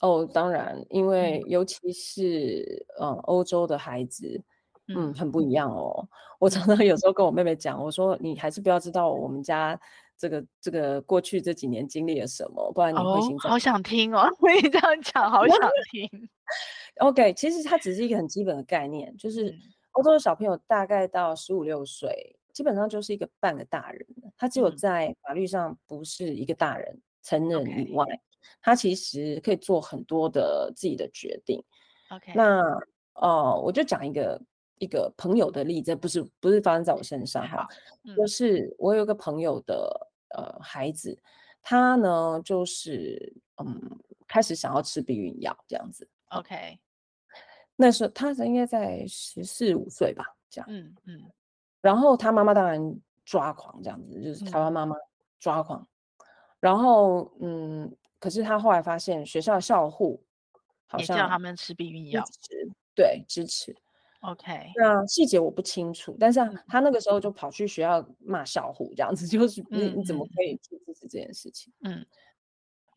[0.02, 4.44] 哦，当然，因为尤其是嗯，欧洲的孩子，
[4.88, 6.08] 嗯，很不一样哦。
[6.38, 9.80] 我常常有时候跟我妹妹讲，我说你还是不要知道我们家
[10.18, 13.52] 这个这个过去这几年经历了什么，不然你会心脏。
[13.52, 14.30] 好想听哦，
[14.62, 15.58] 你这样讲，好想
[15.92, 16.10] 听。
[17.00, 19.54] OK，其实它只是一个很基本的概念，就是
[19.92, 24.06] 欧洲的小朋友大概到十五六岁，基本上就是一个半个大人，
[24.38, 28.06] 他只有在法律上不是一个大人，成人以外。
[28.62, 31.64] 他其实可以做很多的自己的决定。
[32.12, 32.62] OK，那
[33.16, 34.40] 哦、呃，我就讲一个
[34.80, 37.68] 一个朋友的例子，不是不是发生在我身上哈，
[38.04, 41.18] 嗯、就是我有一个朋友的呃孩子，
[41.62, 46.08] 他呢就是嗯开始想要吃避孕药这样子。
[46.30, 46.80] OK，
[47.76, 50.68] 那时候他应该在十四五岁吧，这样。
[50.70, 51.18] 嗯嗯。
[51.18, 51.32] 嗯
[51.82, 54.96] 然后他妈妈当然抓狂这样子，就是台湾妈妈
[55.40, 55.82] 抓狂。
[55.82, 56.26] 嗯、
[56.60, 57.96] 然后嗯。
[58.18, 60.20] 可是他后来发现学校校护
[60.88, 62.24] 好像叫他们吃避孕药，
[62.96, 63.76] 对，支持。
[64.32, 71.72] OK，那细节我不清楚，但是他那个时候就跑去学校骂小虎，这样子就是你你怎么可以去支持这件事情？
[71.84, 72.06] 嗯，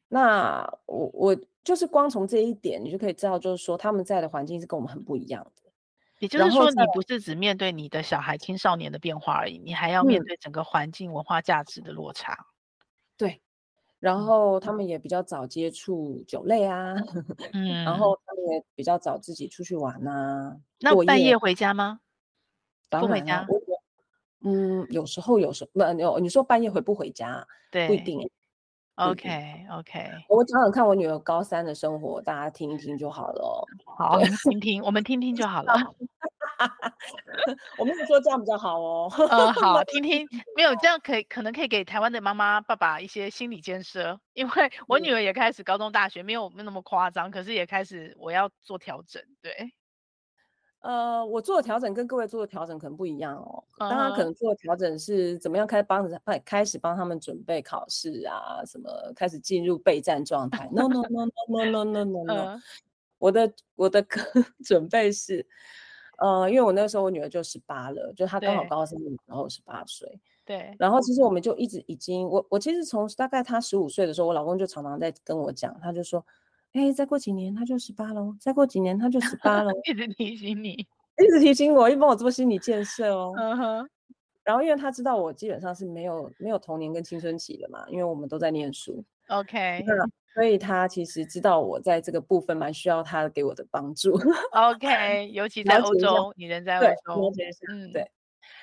[0.09, 5.71] 那我我就是光从这一点，你就可以知道，就是说他们在的环境是跟我们很不一样的。
[6.21, 12.37] 也就是说，你不是只面对你的小孩、青少年的变化而已，你还要面对整个环境、文化价值的落差。
[13.17, 13.41] 对。
[14.01, 16.95] 然后他们也比较早接触酒类啊，
[17.53, 20.57] 嗯，然后他们也比较早自己出去玩啊。
[20.81, 22.01] 那半夜回家吗？
[22.91, 23.47] 不回家。
[24.45, 27.47] 嗯，有时候有时候不，有你说半夜回不回家？
[27.71, 28.31] 对，不一定。
[28.95, 33.65] OK OK，我讲讲看我女儿高三的生活，大家听一听就好了。
[33.85, 35.75] 好，听听，我们听听就好了。
[37.79, 39.13] 我没有说这样比较好哦。
[39.29, 49.73] 呃，好，听 听，没有这样可以，可能可以给台湾的妈妈爸爸一些心理建设，因为我女儿也开始高中大学，没有没有那么夸张，可是也开始我要做调整，对。
[50.81, 53.65] 呃，我做的调整跟各位做的调整可能不一样哦。
[53.79, 60.69] 当然，可能做的调整是怎么样开始帮着开始帮他们准备考试啊，什么开始进入备战状态。
[60.73, 62.61] No no no no no no no no
[63.19, 64.01] 我的我的
[64.65, 65.45] 准备是，
[66.19, 70.21] 呃，因为我那个时候我女儿就十八了，就她刚好高三的时候十八岁。
[70.45, 70.75] 对。
[70.79, 76.25] 然后其实我们就一直已经，我我其实从大概她十五岁的时候，我老公就常常在跟我讲，他就说。
[76.75, 80.73] 哎、欸，再过几年她就十八了，再过几年她就十八了，一直提醒你，
[81.19, 83.33] 一直提醒我，一帮我做心理建设哦。
[83.39, 83.91] 嗯哼。
[84.45, 89.03] 然后因为他知道我基本上是没有没有童年跟青春期的嘛，因为我们都在念书。
[89.29, 89.83] OK。
[90.39, 94.17] 所以他其实知道我在这个部分蛮需要他给我的帮助。
[94.53, 97.33] OK， 尤其在欧洲，你人在欧洲。
[97.71, 98.09] 嗯，对。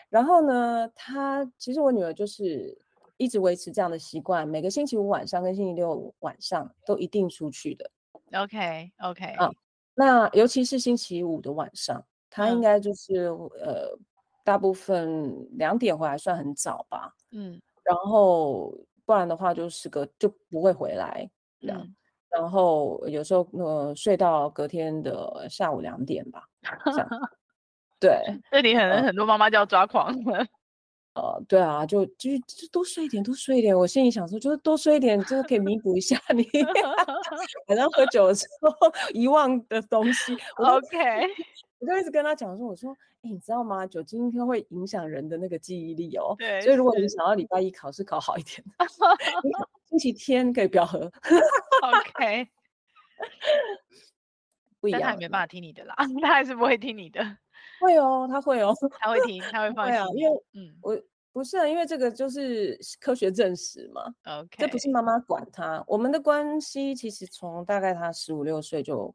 [0.10, 2.78] 然后呢，他其实我女儿就是。
[3.18, 7.90] 一直维持这样的习惯，每个星期五晚上跟星期六晚上都一定出去的。
[8.34, 9.50] OK OK，啊，
[9.94, 13.98] 那尤其是星期五的晚上，他应该就是、嗯、呃，
[14.44, 17.16] 大部分两点回来算很早吧。
[17.32, 21.26] 嗯，然后不然的话就是个就不会回来。
[21.74, 21.96] 嗯，
[22.30, 26.44] 然后有时候呃睡到隔天的下午两点吧。
[28.00, 28.20] 对，
[28.52, 30.46] 这里可能很多妈妈就要抓狂了。
[31.16, 33.74] 呃，对啊，就就就多睡一点，多睡一点。
[33.74, 36.44] 我心里想说，就是多睡一点，就是可以弥补一下你
[37.68, 40.36] 晚上喝酒的时候遗忘的东西。
[40.58, 40.98] OK，
[41.80, 43.88] 我就一直跟他讲说，我说，哎，你知道吗？
[43.88, 46.36] 酒精它会影响人的那个记忆力哦。
[46.38, 46.60] 对。
[46.60, 48.62] 所以如果你想要礼拜一考试考好一点，
[49.98, 51.00] 星期天可以不要喝。
[51.00, 52.50] OK。
[54.82, 55.00] 不一样。
[55.02, 57.22] 但他也没办法听你的啦， 他还是不会听你的。
[57.80, 59.96] 会哦，他会哦，他会听，他会 放心。
[59.98, 64.04] 啊，因为嗯，我不是啊，因为这个就是科学证实嘛。
[64.40, 69.14] OK，这不是妈妈管他，我们的关系其实从大概他十五六岁就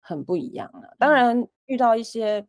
[0.00, 0.96] 很不一样了。
[0.98, 2.44] 当然遇到一些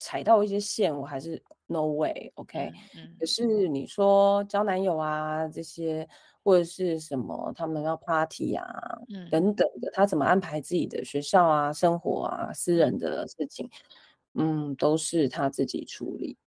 [0.00, 2.72] 踩到一些线，我还是 no way，OK。
[2.96, 6.08] 嗯，可是你说交男友啊这些，
[6.42, 8.64] 或者是什么他们要 party 啊，
[9.08, 13.70] 嗯，等等的，他怎么安排自己的学校啊、生活啊、私人的事情。
[14.34, 16.38] 嗯，都是他自己处理，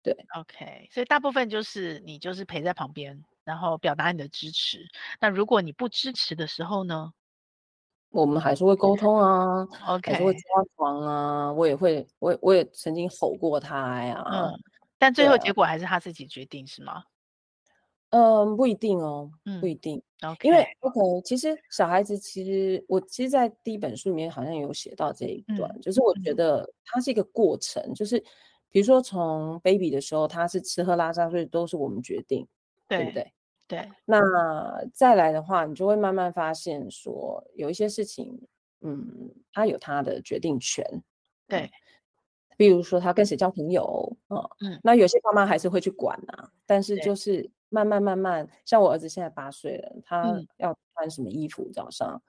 [0.00, 4.86] 对，OK，所以大部分就是你就是陪在旁边，然后表达你的支持。
[5.20, 7.12] 那如果你不支持的时候呢？
[8.10, 10.42] 我们还是会沟通啊，OK，还是会抓
[10.76, 14.52] 狂啊，我也会，我我也曾经吼过他呀，嗯，
[14.96, 17.02] 但最后结果还是他自己决定，是吗？
[18.12, 20.00] 嗯，不一定哦，不一定。
[20.20, 28.22] 嗯、因为 OK，其实小孩子其实我其实，在第一本书里面好像有写到这一段，嗯、就是我觉得它是一个过程，嗯、就是
[28.70, 32.46] 比如说从 baby 的时候，他是吃喝拉撒睡都是我们决定，
[32.86, 33.32] 对，对不对？
[33.66, 33.88] 对。
[34.04, 34.20] 那
[34.92, 38.38] 再来的话，你就会慢慢发现说，有一些事情，
[38.82, 40.84] 嗯，他有他的决定权，
[41.48, 41.60] 对。
[41.60, 41.70] 嗯、
[42.58, 47.50] 比如说他跟谁交朋友，哦、嗯，那有些爸妈还是会去管啊，但是就是。
[47.72, 51.68] 慢慢慢慢，像我儿子现在八岁了，他要穿什么衣服？
[51.72, 52.20] 早上，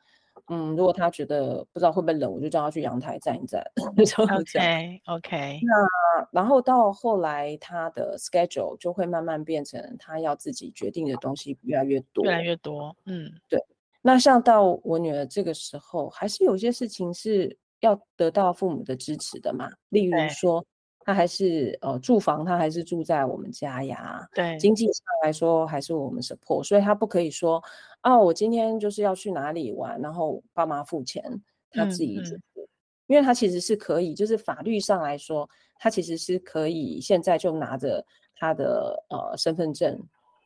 [0.47, 3.61] 嗯，嗯，如果他觉得不知道会不会冷，我就叫他去阳台站一站，
[4.07, 4.23] 就。
[4.23, 5.59] OK OK。
[5.61, 12.95] 那然后到后来，他的 schedule 就会慢慢变成他要自己决定的东西越来越多，越来越多。
[13.05, 13.59] 嗯，对。
[14.01, 20.65] 那像到我女儿这个时候，还是有些事情是要得到父母的支持的嘛，例如说。
[21.05, 24.27] 他还是呃住房，他还是住在我们家呀。
[24.33, 27.63] 对，经济上来说还是我们 support，所以他不可以说
[28.01, 32.61] 哦，我今天就是要去哪里玩，然后爸妈付钱，他自己支付。
[32.61, 32.67] 嗯嗯、
[33.07, 39.93] 因为他其实是可以，就是法律上来说，他其实是可以现在就拿着他的呃身份证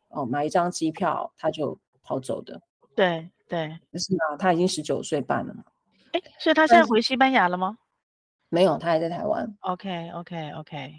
[0.09, 2.59] 哦、呃、买一张机票，他就跑走的。
[2.95, 5.63] 对对，是啊，他已经十九岁半了嘛。
[6.13, 7.77] 哎，所以他现在回西班牙了吗？
[8.49, 9.57] 没有，他还在台湾。
[9.61, 10.93] OK，OK，OK。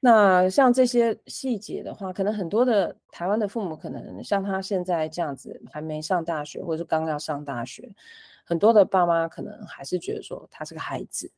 [0.00, 7.88] 那像这些细节的话，可能很多的台湾的父母，可能像他现在这样子，还没上大学，或者是刚要上大学，
[8.44, 11.30] 很多的爸妈可能还是觉得说他是个孩子。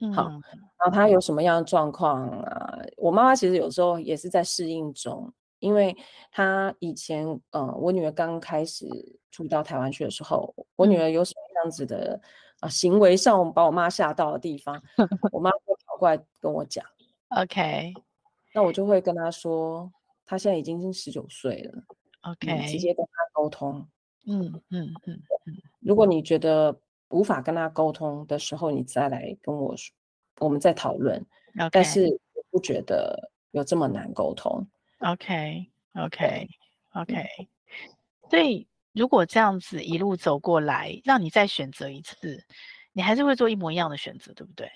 [0.00, 0.12] 嗯。
[0.12, 0.40] 好，然
[0.80, 2.78] 后他有什么样的状况啊？
[2.98, 5.96] 我妈妈其实有时候也是在适应中，因为
[6.30, 8.86] 她以前，呃，我女儿刚开始
[9.30, 12.20] 住到台湾去的时候，我女儿有什么样子的。
[12.60, 14.82] 啊，行为上把我妈吓到的地方，
[15.32, 16.84] 我妈会跑过来跟我讲。
[17.36, 17.92] OK，
[18.54, 19.92] 那我就会跟她说，
[20.24, 21.82] 她现在已经十九岁了。
[22.22, 23.86] OK，直接跟她沟通。
[24.26, 25.56] 嗯嗯嗯嗯。
[25.80, 26.76] 如果你觉得
[27.10, 29.94] 无法跟她沟通的时候，你再来跟我说，
[30.38, 31.24] 我们再讨论。
[31.72, 34.66] 但是我不觉得有这么难沟通。
[35.00, 36.48] OK OK
[36.94, 37.26] OK，
[38.30, 38.66] 所以
[38.96, 42.42] 如果这样子一路走过来，让你再选择一次，
[42.92, 44.70] 你还是会做一模一样的选择，对不对？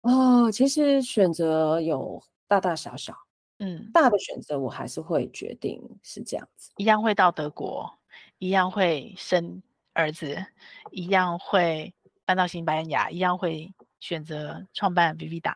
[0.00, 3.14] 哦，其实选择有大大小小，
[3.58, 7.98] 嗯，大的选择我还是会决定是这样子，一样会到德国，
[8.38, 9.62] 一样会生
[9.92, 10.34] 儿子，
[10.90, 11.92] 一样会
[12.24, 15.54] 搬到西班牙，一样会选择创办 Vivida。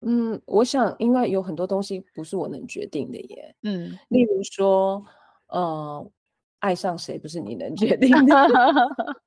[0.00, 5.04] 嗯，我想应该有很多东西不是我能决定的耶，嗯，例如说，
[5.48, 6.10] 呃，
[6.60, 8.34] 爱上谁不是你能决定的。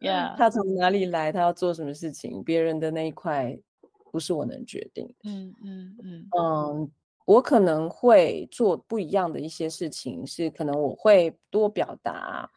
[0.00, 0.36] Yeah.
[0.36, 1.30] 他从哪里来？
[1.30, 2.42] 他要做什么事情？
[2.42, 3.56] 别人的那一块
[4.10, 5.14] 不是我能决定。
[5.22, 6.90] 嗯嗯嗯嗯，
[7.26, 12.50] 我可能会做不一样的一些事情，是可能我会多表达，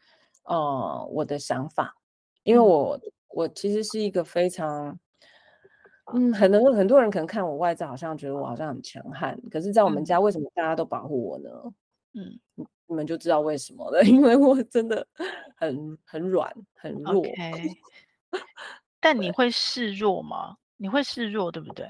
[0.45, 1.95] 呃，我的想法，
[2.43, 4.97] 因为我、嗯、我其实是一个非常，
[6.15, 11.49] 嗯，很多很多人可能看我外在好像觉得我好像很强悍，可是，在我们家为什么大家都保护我呢？
[12.13, 12.67] 嗯。
[12.85, 15.07] 你们就知道为什么了， 因为我真的
[15.55, 17.23] 很很软很弱。
[17.23, 17.71] Okay.
[18.99, 20.57] 但你会示弱吗？
[20.77, 21.87] 你会示弱，对不对？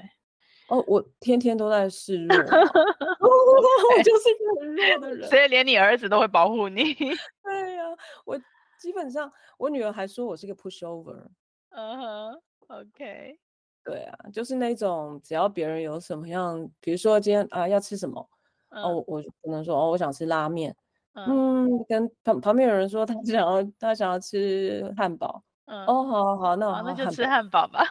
[0.68, 6.94] 哦，我天天都在示 弱，我就是一个很弱的人，所以连你儿子都会保护你。
[6.94, 8.38] 对呀、啊，我
[8.80, 11.26] 基本上我女儿还说我是个 pushover。
[11.70, 13.38] 嗯哼，OK。
[13.84, 18.28] 对啊，就是那种只要别人有什么样，比如说今天啊要吃什么，嗯、
[18.74, 20.74] 哦，我可能说哦我想吃拉面。
[21.16, 27.84] 嗯，跟旁旁边有人说他想要他想要吃汉堡，嗯，哦，好好好，那我好那就吃汉堡吧，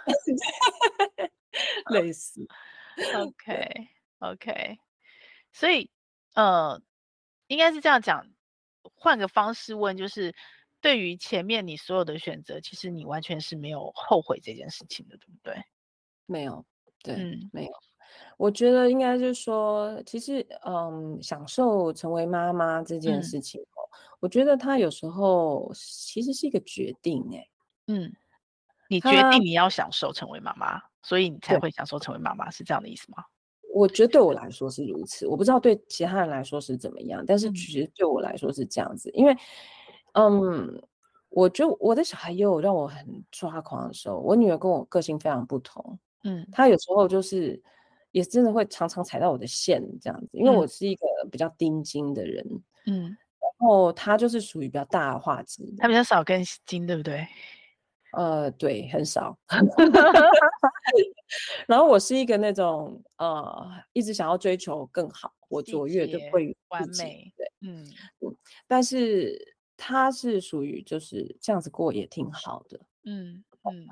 [1.92, 2.46] 类似
[3.16, 3.88] ，OK
[4.20, 4.78] OK，
[5.54, 5.90] 所以
[6.36, 6.82] 呃，
[7.48, 8.28] 应该是这样讲，
[8.94, 10.36] 换个方式问，就是
[10.82, 15.64] 对于前面你所有的选择，其实你完全是没有后悔这件事情的，对不对？
[16.26, 16.66] 没有，
[17.02, 17.72] 对，嗯，没有。
[18.38, 27.48] 我觉得应该就是说，其实，嗯，享受成为妈妈这件事情哦，嗯、我觉得他有时候其实是一个决定，哎，
[27.88, 28.12] 嗯，
[28.90, 33.24] 你决定你要享受成为妈妈，所以你才会享受成为妈妈，是这样的意思吗？
[33.74, 39.38] 我觉得对我来说是如此，我不知道对其他人来说是怎么样，但是其实对我来说是这样子，嗯、因为，
[40.14, 40.84] 嗯，
[41.30, 47.62] 我就我的小孩也有让我很抓狂的时候，我女儿跟我个性非常不同，嗯，她有时候就是。
[48.14, 52.46] 也真的会常常踩到我的线这样子，因为我是一个比较丁金的人，
[52.86, 57.28] 嗯，然后他就是属于比较大的画质，他比较少更新，对不对？
[58.14, 59.38] 呃，对，很少。
[61.68, 67.84] 然后我是一个那种呃，一直想要追求更好，我卓越就会完美，对，嗯
[68.20, 68.38] 嗯。
[68.68, 73.88] 但是他是属于就是这样子过也挺好的，嗯嗯。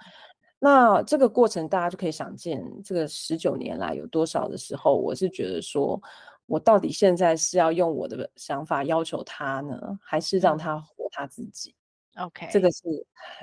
[0.63, 5.99] 那这个过程，大家就可以想见，这个十九年来有多少的时候，我是觉得说，
[6.45, 11.73] 我到底现在是要用我的想法要求他呢，还是让他活他自己
[12.15, 12.83] ？OK，这个是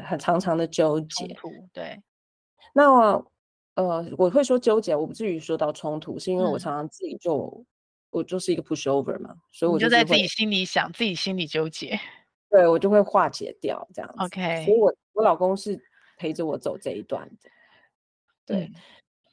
[0.06, 1.36] 很常常的纠结。
[1.72, 2.00] 对。
[2.72, 3.20] 那
[3.74, 7.66] 呃，我会说纠结，我不至于说到冲突，是因为我常常自己就、嗯、
[8.10, 11.98] 我就是一个 pushover 嘛，所以我就，就在自己心里想，自己心里纠结。
[12.48, 14.24] 对，我就会化解掉这样子。
[14.24, 15.84] OK，所以我我老公是。
[16.18, 17.50] 陪着我走这一段的，
[18.44, 18.74] 对，嗯、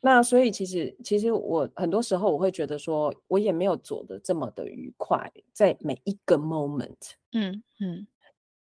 [0.01, 8.05] 那所以其实其实我很多时候我会觉得说，我也没有走的这么的愉快，在每一个 moment，嗯嗯，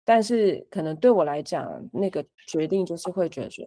[0.04, 3.66] 但是可能对我来讲，那个决定就是会觉得说，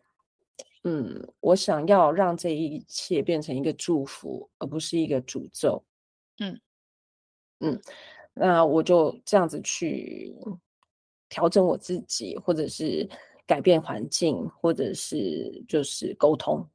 [0.84, 5.82] 嗯，我想要让这一切变成一个祝福，而不是一个诅咒，
[6.40, 6.60] 嗯。
[7.60, 7.80] 嗯，
[8.34, 10.34] 那我就这样子去
[11.28, 13.08] 调整我自己，或者是。
[13.46, 16.68] 改变环境，或者是就是沟通，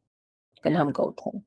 [0.61, 1.43] 跟他们沟通。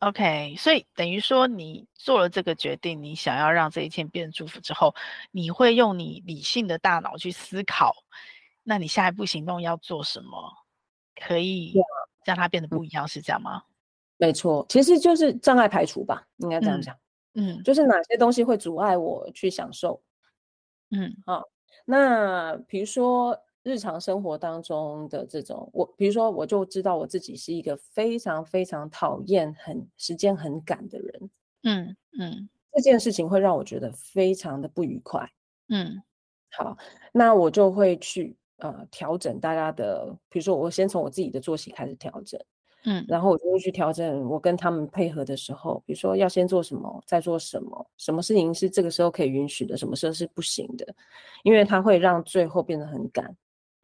[0.00, 4.94] OK，所以等于说你做了这个决定，你想要让这一切变祝福之后，
[5.30, 7.94] 你会用你理性的大脑去思考，
[8.62, 10.52] 那你下一步行动要做什么，
[11.26, 11.72] 可以
[12.24, 13.62] 让它变得不一样，嗯、是这样吗？
[14.18, 16.94] 没错，其实就是障碍排除吧，应该这样讲。
[17.32, 20.02] 嗯，就是哪些东西会阻碍我去享受？
[20.90, 21.42] 嗯，好，
[21.86, 23.40] 那比如说。
[23.64, 31.30] 日常生活当中的这种，我比如说，我就知道我自己是一个非常非常讨厌很时间很赶的人，
[31.62, 35.26] 嗯嗯，这件事情会让我觉得非常的不愉快，
[35.70, 36.02] 嗯，
[36.52, 36.76] 好，
[37.10, 42.38] 那我就会去呃调整大家的，比如说我先从我自己的作息开始调整，
[42.84, 50.94] 嗯，然后我就会去调整我跟他们配合的时候，比如说要先做什么，再做什么，什么事情是这个时候可以允许的，什么时候是不行的，
[51.44, 53.34] 因为它会让最后变得很赶。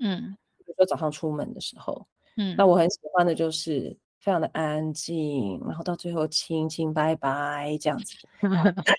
[0.01, 8.17] 嗯，比如说早上出门的时候，嗯，那我很喜欢的就是非常的安静，然后到最后亲亲拜拜这样子。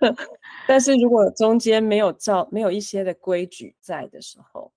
[0.66, 4.72] 但是如果中间没有照没有一些的规矩在的时候，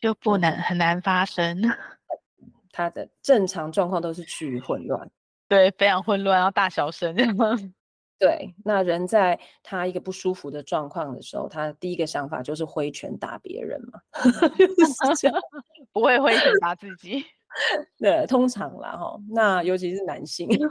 [0.00, 1.60] 就不能很难发生。
[2.72, 5.08] 他的正常状况都是趋于混乱，
[5.48, 7.14] 对，非常混乱，然后大小声。
[8.18, 14.00] 对，那人在他一个不舒服的状况的时候，他第一个想法就是挥拳打别人嘛，
[14.58, 15.36] 就是这样
[15.92, 17.24] 不会挥拳打自己。
[17.98, 20.70] 对，通常啦哈，那尤其是男性，就是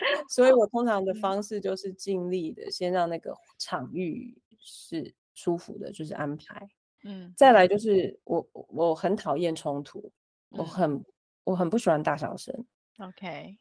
[0.00, 0.28] Okay.
[0.30, 6.68] 所以我通常的方式就是尽力的先让那个场域是舒服的，就是安排。
[7.04, 10.10] 嗯，再来就是我我很讨厌冲突，
[10.52, 11.04] 嗯、我很
[11.44, 12.64] 我很不喜欢大小声。
[12.98, 13.58] OK。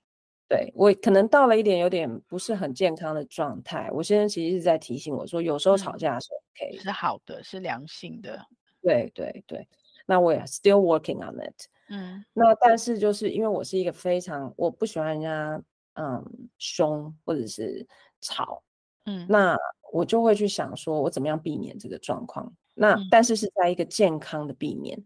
[0.50, 8.44] 对，我可能到了一点有点不是很健康的状态，我先生其实是在提醒我说，有时候吵架是 OK，、嗯、是好的，是良性的。
[8.82, 9.68] 对对对，
[10.08, 11.68] 那我也 still working on it。
[11.90, 15.62] 嗯，那但是就是因为我是一个非常我不喜欢人家
[15.94, 17.86] 嗯凶或者是
[18.20, 18.64] 吵，
[19.06, 19.56] 嗯，那
[19.94, 22.52] 我就会去想说我怎么样避免这个状况。
[22.74, 24.98] 那、嗯、但是是在一个健康的避免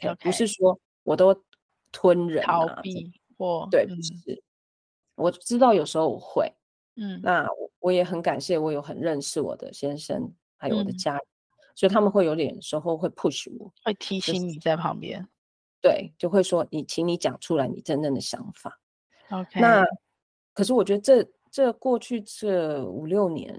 [0.00, 1.34] okay 不是说我都
[1.90, 4.12] 吞人、啊、逃避或对，不是。
[4.26, 4.42] 嗯
[5.16, 6.52] 我知道有时候我会，
[6.94, 7.46] 嗯，那
[7.80, 15.26] 我也很感谢我有很认识我的先生，还有我的家人，嗯、所以他们会有点时候会 push 我，会提醒你在旁边，
[15.80, 18.78] 对，就会说你，请你讲出来你真正的想法。
[19.30, 19.84] OK，那
[20.52, 23.58] 可是我觉得这这过去这五六年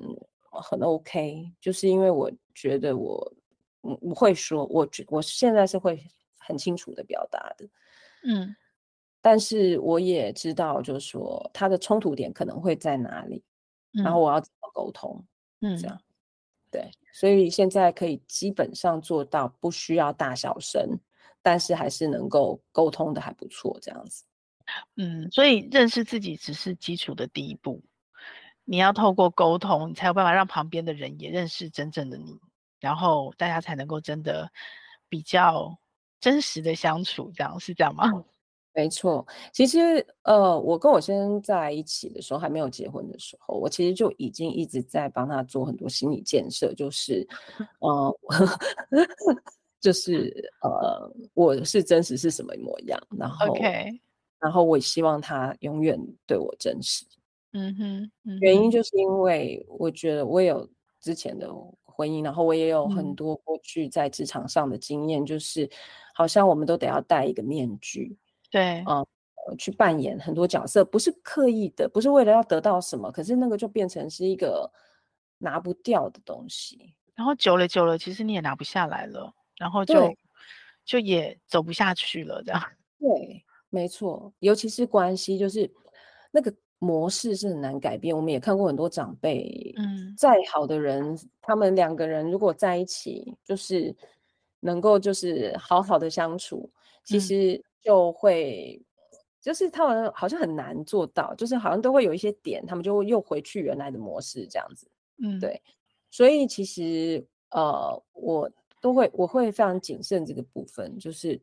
[0.51, 3.34] 很 OK，就是因为我觉得我
[3.82, 6.01] 我会说，我觉我现在是会
[6.38, 7.68] 很清楚的表达的，
[8.24, 8.55] 嗯。
[9.22, 13.43] 但是我也知道，就是说他的冲突点可能会在哪里，
[13.93, 15.24] 嗯、然后我要怎么沟通，
[15.61, 16.01] 嗯，这样，
[16.72, 20.97] 对，所以现在可以基本上做到不需要大小声，
[21.41, 24.24] 但是还是能够沟通的还不错，这样子。
[24.97, 27.82] 嗯，所以认识自己只是基础的第一步，
[28.65, 32.38] 你要透过沟通，你才有办法让旁边的人也认识真正的你，
[32.80, 34.51] 然后大家才能够真的
[35.07, 35.78] 比较
[36.20, 38.11] 真实的相处，这样是这样吗？
[38.78, 47.28] 没错，其实呃，我跟我先生在一起的时候，还没有结婚的时候，我其实就已经一直在帮他做很多心理建设，就是
[47.80, 48.15] 呃，
[49.82, 53.55] 就是呃，我是真实是什么模样，然后.
[54.39, 57.03] 然后我也希望他永远对我真实。
[57.53, 60.69] 嗯哼，嗯哼，原因就是因为我觉得我有
[61.01, 61.49] 之前的
[61.84, 65.67] 婚姻，然后我也有很多过去在职场上的经验，嗯、就是
[66.13, 68.15] 好像我们都得要戴一个面具。
[68.50, 69.00] 对啊、
[69.48, 74.72] 呃，去扮演很多角色，不是刻意的，不是为了要得到什么，可是那个就变成是一个
[75.38, 76.95] 拿不掉的东西。
[77.16, 80.16] 然后久了久了，其实你也拿不下来了，然后就
[80.86, 82.62] 就也走不下去了，这样。
[83.00, 85.70] 对，没错，尤其是关系，就是
[86.32, 88.16] 那个模式是很难改变。
[88.16, 93.95] 我们也看过很多长辈，嗯，再好的人，他们两个人如果在一起，就是
[94.60, 96.72] 能够就是好好的相处。
[97.04, 104.91] 其实就会，嗯、就是他们好像很难做到，就是好像都会有一些点，他们就会又回去原来的模式这样子。
[105.23, 105.61] 嗯，对。
[106.11, 111.41] 所以其实呃，我都会我会非常谨慎这个部分，就是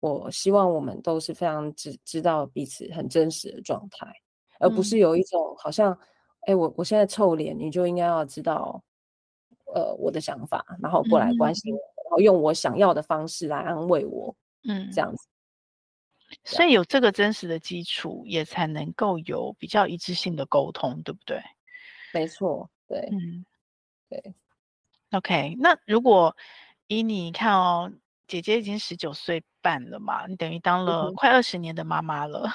[0.00, 4.12] 我希望我们都是非常知知道彼此很真实的状态，
[4.58, 5.92] 而不是有一种好像，
[6.46, 8.82] 哎、嗯，我我现在臭脸，你就应该要知道，
[9.72, 14.34] 呃，我的想法，然后过来关心我，嗯、然后用我想要的方式来安慰我。
[14.66, 15.28] 嗯，这样子，
[16.44, 21.42] 所以有这个真实的基础，也才能够有比较一致性的沟通，对不对？
[22.12, 23.44] 没错，对，嗯，
[24.10, 24.34] 对。
[25.12, 26.36] OK，那如果
[26.86, 27.90] 以你看哦，
[28.28, 32.52] 姐姐已经十九岁半了嘛，你等于当了快二十年的妈妈了，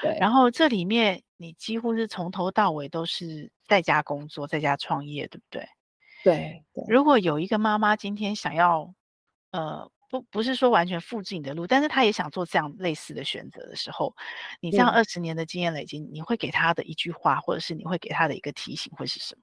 [0.00, 0.16] 对。
[0.20, 5.68] 然后这里面你几乎是从头到尾都是在家工作，在家创业，对不对？
[6.22, 6.64] 对。
[6.72, 6.84] 对。
[6.88, 8.94] 如果有一个妈妈今天想要，
[9.50, 9.90] 呃。
[10.14, 14.14] 不不是说完全复制你的路，但是他也想做这样类似的选择的时候，
[14.60, 19.34] 你这样二十年的经验累积，嗯、你会给他的一句话，或者是你会给他的一个提醒会是什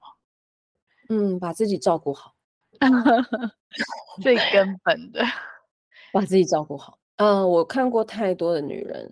[1.10, 2.34] 嗯，把自己照顾好，
[4.22, 5.22] 最根本的，
[6.10, 6.98] 把自己照顾好。
[7.16, 9.10] 嗯、呃，我看过太多的女人，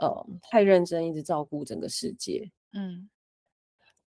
[0.00, 3.08] 呃，太认真，一直照顾整个世界，嗯，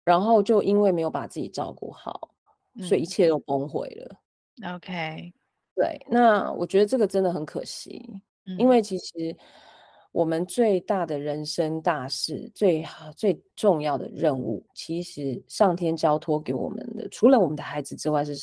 [0.03, 2.33] 然后就因为没有把自己照顾好，
[2.75, 4.75] 嗯、所以一切都崩毁了。
[4.75, 5.33] OK。
[5.81, 8.07] 对，那我觉得这个真的很可惜，
[8.45, 9.35] 嗯、因为其实
[10.13, 12.85] 我们最大的人生大事、最
[13.17, 18.37] 最重要的任务，其实上天交托给我们的，除了我们的孩子之外是，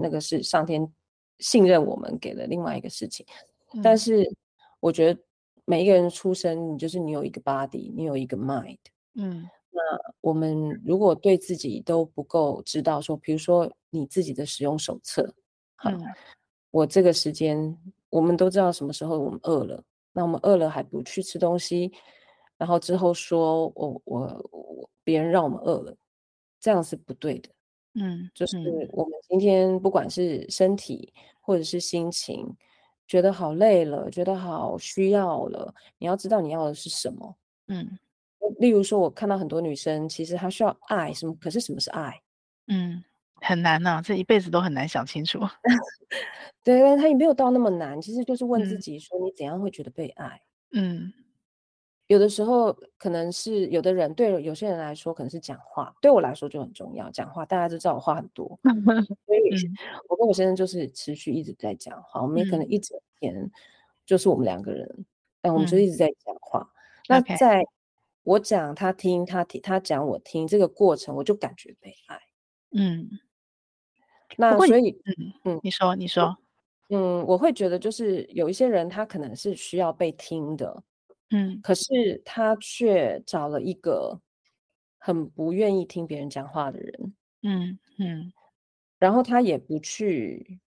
[0.00, 0.90] 那个是上天
[1.40, 3.26] 信任我们给了另外一个事情，
[3.74, 4.26] 嗯、但是
[4.80, 5.20] 我觉得
[5.66, 8.78] 每一个人出生，你就是你有一个 body，你有一个 mind。
[9.16, 9.82] 嗯，那
[10.22, 15.34] 我们如果对自己都不够知道说，比如说你自己的使用手册，
[15.84, 16.00] 嗯，
[16.72, 17.78] 我这个时间，
[18.10, 19.80] 我们都知道什么时候我们饿了，
[20.12, 21.92] 那我们饿了还不去吃东西，
[22.58, 25.96] 然后之后说我我我别人让我们饿了，
[26.58, 27.48] 这样是不对的。
[27.94, 28.58] 嗯，就是
[28.92, 32.48] 我们今天不管是身体或者是心情，
[33.06, 37.36] 觉得好累了，觉得好需要了，你要知道你要的是什么。
[37.68, 37.98] 嗯。
[38.58, 41.34] 例如说，我看到很多女生，其实她需要爱什么？
[41.40, 42.20] 可是什么是爱？
[42.66, 43.02] 嗯，
[43.42, 45.40] 很难呐、啊，这一辈子都很难想清楚。
[46.64, 50.40] 对，但他也没有到那么难，其实就是问自己说，你怎样会觉得被爱？
[50.72, 51.12] 嗯，
[52.06, 57.10] 有的时候可能是有的人，对有些人来说可能是讲话，对我来说就很重要。
[57.10, 58.58] 讲话大家都知道我话很多，
[59.26, 59.40] 所以
[60.08, 62.22] 我跟我先生就是持续一直在讲话。
[62.22, 63.50] 我们也可能一整天
[64.06, 65.04] 就是我们两个人，
[65.40, 66.70] 但我们就一直在讲话。
[67.08, 67.64] 嗯、那在。
[68.24, 72.20] 我讲他听，他听他讲我听，这个过程我就感觉被爱。
[72.70, 73.10] 嗯，
[74.36, 76.36] 那所以，嗯嗯，你说你说，
[76.88, 80.82] 嗯，我会觉得就是有一些人他可能是需要被听的，
[81.30, 84.20] 嗯，可是他却找了一个
[84.98, 88.32] 很不愿意听别人讲话的人，嗯嗯，
[88.98, 90.60] 然后他也不去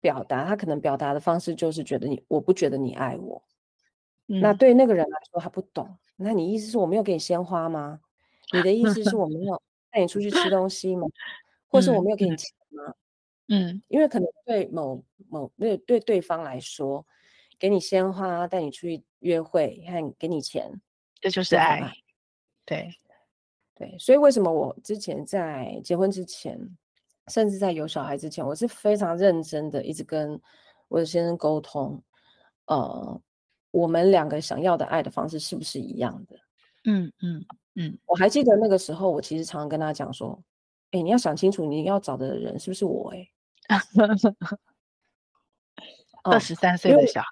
[0.00, 3.42] 表达，他可能表达的方式就是觉得你，我不觉得你爱我。
[4.28, 5.98] 嗯，那对那个人来说，他不懂。
[6.16, 8.00] 那你意思是我没有给你鲜花吗？
[8.52, 9.60] 你的意思是我没有
[9.90, 11.06] 带你出去吃东西吗？
[11.68, 12.94] 或是我没有给你钱吗？
[13.48, 17.06] 嗯，因为可能对某某对对对方来说，
[17.58, 20.70] 给你鲜花、带你出去约会看给你钱，
[21.20, 21.92] 这就是爱。
[22.64, 22.88] 对
[23.74, 26.58] 对，所以为什么我之前在结婚之前，
[27.28, 30.40] 甚至在有小孩之前，我是非常认真的一直跟
[30.88, 32.02] 我的先生沟通，
[32.66, 33.20] 呃。
[33.72, 36.36] 我们两个想要的爱的方式是不是一样的？
[36.84, 37.42] 嗯嗯
[37.74, 40.38] 嗯，我还记得那个时候，我其实常常跟他讲说
[40.92, 43.28] ：“哎，你要想清楚，你要找的人是不是我？”哎，
[46.24, 47.28] 二十三岁的小孩，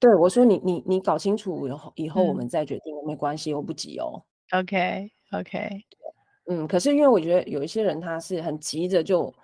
[0.00, 5.84] 对我说你：“你你你搞清楚以后，以后我们再决定，嗯、没关系，我不急哦。” OK OK，
[6.46, 9.34] 嗯，可是因为我觉得有一些人他是很急着就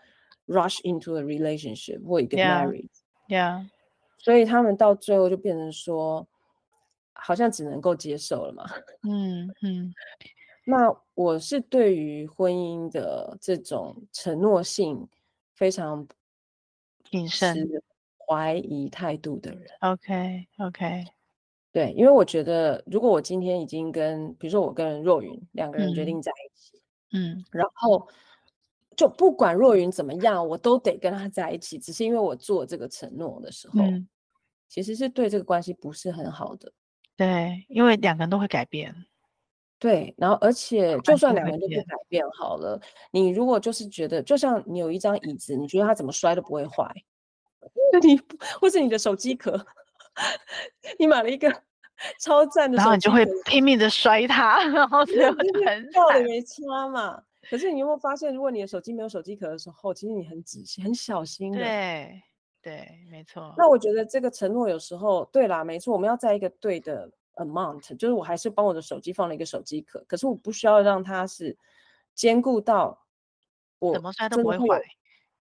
[0.46, 3.66] rush into a relationship 或一个 marriage，yeah。
[4.18, 6.26] 所以他们到最后就变成说，
[7.14, 8.64] 好像只能够接受了嘛。
[9.02, 9.92] 嗯嗯。
[10.70, 15.06] 那我是对于婚姻的这种承诺性
[15.54, 16.06] 非常
[17.10, 17.68] 谨慎、
[18.26, 19.66] 怀疑态度的人。
[19.80, 21.04] OK OK。
[21.72, 26.80] 对，因为我觉得，如果我今天已经跟，比如说我跟若云两个人决定在一起，
[27.12, 28.08] 嗯，然后
[28.96, 33.82] 就不管若云怎么样，我都得跟他在一起，只是因为我做这个承诺的时候。
[33.82, 34.08] 嗯
[34.70, 36.72] 其实是对这个关系不是很好的，
[37.16, 38.94] 对，因为两个人都会改变，
[39.80, 42.78] 对，然后而且就算两个人都不改变好了，
[43.10, 46.86] 你如果就是觉得，就像你有一张椅子，你觉得它怎么摔都不会坏，
[48.02, 48.20] 你
[48.60, 49.58] 或是你的手机壳，
[51.00, 51.50] 你买了一个
[52.20, 55.34] 超赞的然后你就会拼命的摔它，然后最后
[55.66, 57.20] 很掉了没差嘛。
[57.48, 61.58] 可是你有没有发现，如果你的手机没有手机壳的时候，其实你很仔细、很小心的。
[61.58, 62.22] 对。
[62.62, 63.54] 对，没错。
[63.56, 67.10] 那我觉得这个承诺有时候，对啦，没错，我们要在一个对的
[67.40, 71.56] amount，就是我还是帮我的手机放了一个手机壳，可是我不需要让它是
[72.14, 73.06] 兼顾到
[73.78, 74.82] 我怎么摔都不会坏。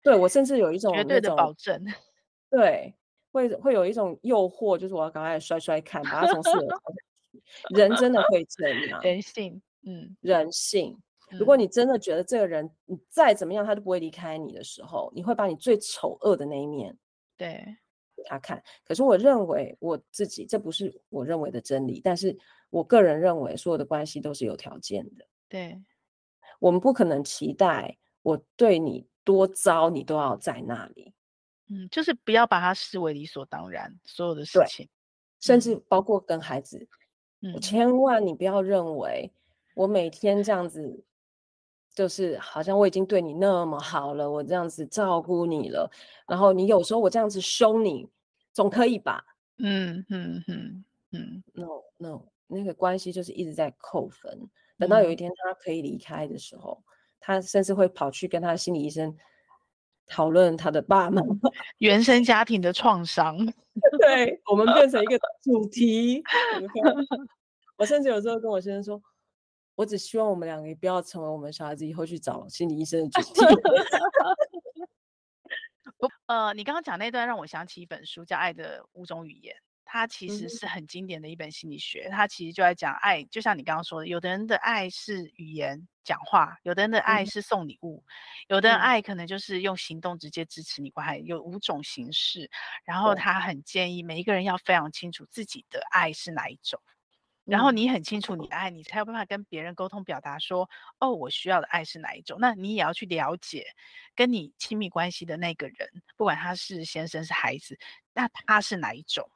[0.03, 1.85] 对，我甚至有一种绝对的保证。
[2.51, 2.95] 对，
[3.31, 6.69] 会会有一种诱惑，就是我要赶快摔摔看，把它从四楼
[7.71, 10.99] 人真的会这样，人性，嗯，人性。
[11.31, 16.97] 如果你真的觉得这个人，你再怎么样他都不会离开你的时候，你会把你最丑恶的那一面。
[17.37, 17.88] 对，给
[18.29, 18.63] 他看。
[18.85, 22.37] 可是我认为我自己，这不是我认为的真理，但是
[22.69, 25.27] 我个人认为所有的关系都是有条件的。
[25.49, 25.81] 对，
[26.61, 31.15] 我们不可能期待我对你多糟，你都要在那里。
[31.71, 34.87] 嗯，就是不要把它视为理所当然，所有的事情，
[35.41, 36.87] 甚至包括跟孩子，
[37.41, 39.33] 嗯，千万你不要认为
[39.75, 41.03] 我每天这样子。
[41.95, 45.91] 就是好像我已经对你那么好了，我这样子照顾你了，
[46.29, 48.09] 然后你有时候我这样子凶你，
[48.59, 49.25] 总可以吧？
[49.59, 54.37] 嗯嗯嗯嗯，no no，那个关系就是一直在扣分。
[54.77, 56.85] 等到有一天他可以离开的时候，嗯、
[57.21, 59.17] 他甚至会跑去跟他的心理医生
[60.09, 61.23] 讨论他的爸妈
[61.79, 63.37] 原生家庭的创伤。
[64.01, 66.21] 对，我们变成一个 主题。
[67.77, 69.01] 我甚至有时候跟我先生说。
[69.77, 73.41] 我只希望我们两个也不要成为我们小孩子以后去找心理医生的主题。
[76.27, 79.55] 呃，你刚刚讲那段让我想起一本书，叫《爱的五种语言》。
[79.91, 88.05] 它其实是很经典的一本心理学，它其实就在讲爱，就像你刚刚说的，有的人的爱是语言讲话，有的人的爱是送礼物，
[88.49, 92.51] 有的人爱可能就是用行动直接支持你关爱，有五种形式。
[92.85, 96.79] 然后他很建议每一个人要非常清楚自己的爱是哪一种，
[97.49, 100.69] 然后你很清楚你的爱，你才有办法跟别人沟通表达说，
[101.01, 102.39] 哦，我需要的爱是哪一种。
[102.41, 103.67] 那你也要去了解
[104.15, 107.79] 跟你亲密关系的那个人，不管他是先生是孩子，
[108.13, 109.29] 那他是哪一种。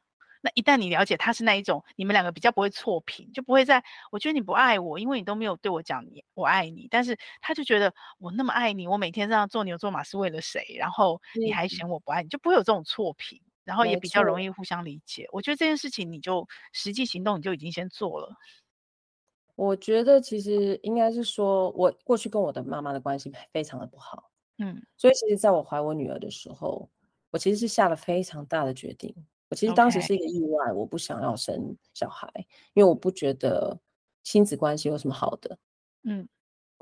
[0.44, 10.74] 那一旦你了解他是那一种，你们两个比较不会错频，就不会在我觉得你不爱我，因为你都没有对我讲你我爱你，但是他就觉得我那么爱你，我每天这样做牛做马是为了谁？
[10.76, 15.28] 然后你还嫌我不爱你，就不会有这种错频，然后也比较容易互相理解。
[15.32, 18.34] 我觉得这件事情你就实际行动，你就已经先做了。
[19.54, 26.88] 我觉得其实应该是说，我过去跟我的妈妈的关系非常的不好，嗯，所以其实在我怀我女儿的时候，
[27.30, 29.14] 我其实是下了非常大的决定。
[29.50, 32.26] 我其实当时是一个意外.我不想要生小孩，
[32.72, 33.78] 因为我不觉得
[34.22, 35.58] 亲子关系有什么好的。
[36.04, 36.26] 嗯，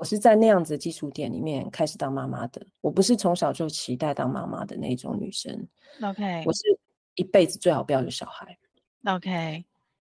[0.01, 2.59] 我是在那样子的基础点里面开始当妈妈的。
[2.81, 5.55] 我不是从小就期待当妈妈的那种女生。
[6.01, 6.63] OK，我是
[7.13, 8.57] 一辈子最好不要有小孩。
[9.05, 9.63] OK，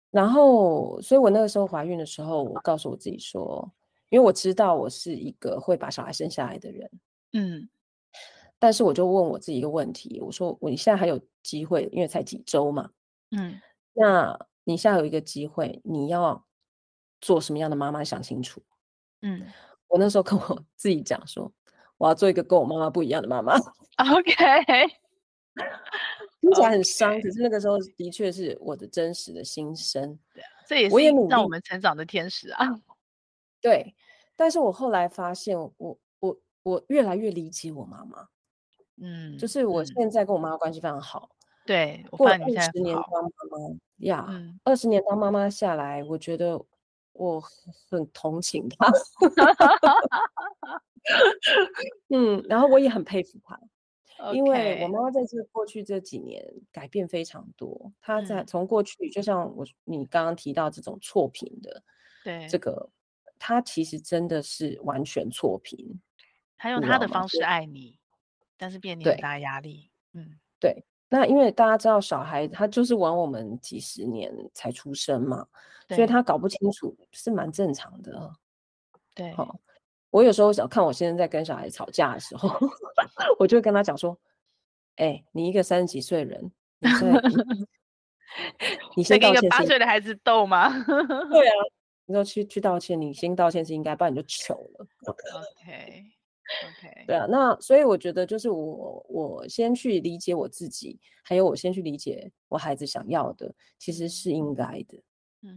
[0.10, 3.72] 然后，所以我那个时候怀孕的时候，我告诉我自己说，
[4.10, 6.92] 因为我知道我是一个会把小孩生下来的人。
[7.34, 7.70] 嗯。
[8.58, 12.90] 但是我就问我自己一个问题，我说我你现在还有机会，因为才几周嘛，
[13.30, 13.62] 嗯，
[13.94, 16.44] 那你现在有一个机会，你要
[17.22, 18.04] 做什么样的妈妈？
[18.04, 18.60] 想清楚，
[19.22, 19.46] 嗯，
[19.88, 21.52] 我那时候跟我自己讲说，
[21.98, 23.56] 我要做一个跟我妈妈不一样的妈妈。
[23.98, 24.34] OK，
[26.42, 30.18] 听起来很伤.可是那个时候的确是我的真实的心声。
[30.34, 30.96] 对啊，这也是
[31.30, 32.66] 让我们成长的天使啊。
[33.62, 33.96] 对，
[34.36, 38.28] 但是我后来发现我，我我我越来越理解我妈妈。
[38.98, 41.30] 嗯，就是我现在跟我妈妈关系非常好。
[41.66, 44.28] 对，过二十年当妈妈呀，
[44.66, 46.60] 二十年当妈妈下来，我觉得
[47.14, 47.42] 我
[47.90, 48.90] 很同情他。
[52.10, 53.60] 嗯，然后我也很佩服他，
[54.32, 57.92] 因为我妈妈在这过去这几年改变非常多。
[58.00, 61.84] 她在从过去，就像我你刚刚提到这种错频的，
[62.24, 62.90] 对这个，
[63.38, 66.02] 她其实真的是完全错频。
[66.58, 68.00] 她用她的方式爱你。
[68.56, 70.86] 但是变你很大压力，嗯，对。
[71.10, 75.46] 那因为大家知道，小孩他就是晚我们几十年才出生嘛，
[75.90, 78.32] 所以他搞不清楚是蛮正常的。
[79.14, 79.60] 对，好，
[80.10, 82.50] 我有时候想看我现在在跟小孩吵架的时候，
[83.38, 84.18] 我就会跟他讲说
[84.98, 86.90] ：“哎、欸，你一个三十几岁人，你，
[88.98, 90.70] 你先道歉。”跟一个八岁的孩子斗吗？
[91.30, 91.54] 对啊，
[92.06, 94.88] 你说去去道歉，你先道歉是应该，不然你就糗了。
[95.06, 96.06] OK。
[96.68, 105.02] OK，对啊，那所以我觉得就是我我先去理解我自己，还有我先去理解我孩子想要的，其实是应该的，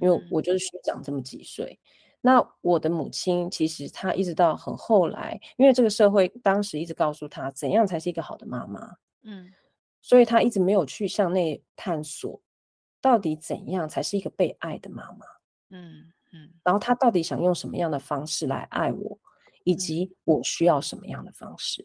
[0.00, 1.78] 因为我就是学长这么几岁。
[2.20, 9.52] 那我的母亲其实她一直到很后来，因为这个社会当时一直告诉她怎样才是一个好的妈妈，嗯，
[10.02, 12.40] 所以她一直没有去向内探索，
[13.00, 15.26] 到底怎样才是一个被爱的妈妈，
[15.70, 19.16] 嗯嗯，然后她到底想用什么样的方式来爱我。
[19.66, 21.84] 以及我需要什么样的方式，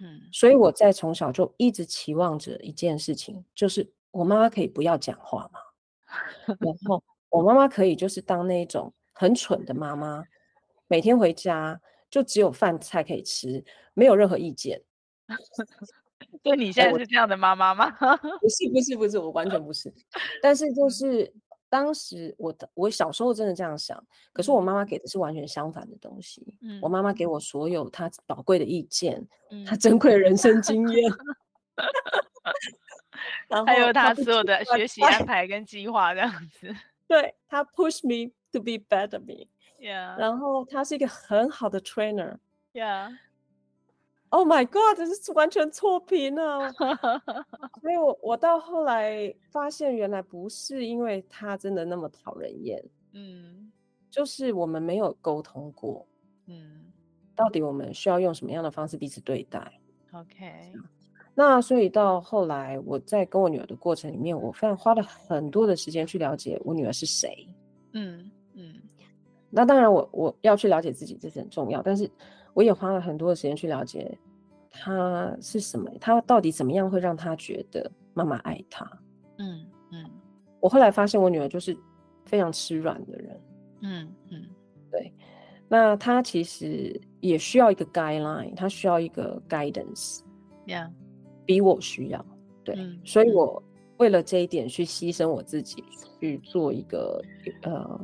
[0.00, 5.60] 嗯，所以我在从小就一直期望着一件事情，就是我妈妈可以不要讲话嘛，
[6.58, 10.24] 然 后我妈妈可以就是当那种很蠢的妈妈，
[10.88, 13.64] 每天回家就只有饭菜可以吃，
[13.94, 14.82] 没有任何意见。
[16.42, 17.88] 对，你现在是这样的妈妈吗？
[18.40, 19.94] 不是，不是，不是，我完全不是，
[20.42, 21.32] 但是就是。
[21.70, 26.44] 当时我的我小时候真的这样想，可是我妈妈给的是完全相反的东西。
[26.60, 31.10] 嗯，我妈妈给我所有她宝贵的意见，嗯，她珍贵的人生经验，
[33.48, 36.74] 然后还有她所有的学习安排跟计划这样子。
[37.06, 43.16] 对，她 push me to be better me，yeah，然后她是一个很好的 trainer，yeah。
[44.32, 44.96] Oh my God！
[44.96, 46.70] 这是完全错评啊，
[47.82, 52.80] 所以我我到后来发现，原来不是因为他真的那么讨人厌，
[53.12, 53.72] 嗯，
[54.08, 56.06] 就是我们没有沟通过，
[56.46, 56.92] 嗯，
[57.34, 59.80] 到底我们需要用什么样的方式彼此对待
[60.12, 60.72] ？OK，
[61.34, 67.48] 那所以到后来我在跟我女儿的过程里面，我非常花了很多的时间去了解我女儿是谁，
[67.94, 68.74] 嗯嗯，
[69.50, 72.08] 那当然我我要去了解自己，这是很重要，但是。
[72.54, 74.18] 我也花了很多的时间去了解
[74.70, 78.84] 他是什么，他到底怎么样会让他觉得妈妈爱他。
[79.38, 80.10] 嗯嗯，
[80.60, 81.76] 我后来发现我女儿就是
[82.26, 83.40] 非常吃软的人。
[83.82, 84.46] 嗯嗯，
[84.90, 85.12] 对。
[85.72, 90.20] 那她其实也需要一个 guideline，她需要一个 guidance。
[90.66, 90.90] Yeah，
[91.46, 92.24] 比我需要。
[92.64, 93.62] 对，嗯、所以我
[93.98, 95.84] 为了这一点去牺牲我自己，
[96.20, 97.22] 去做一个
[97.62, 98.00] 呃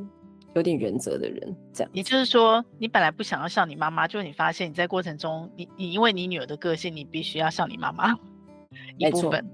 [0.57, 1.55] 有点原则的人。
[1.71, 8.13] 这样，也就是说，你本来不想要像你妈妈，就是你发现你在过程中，你你因为你女儿的个性，你必须要像你妈妈
[8.97, 9.45] 一部分，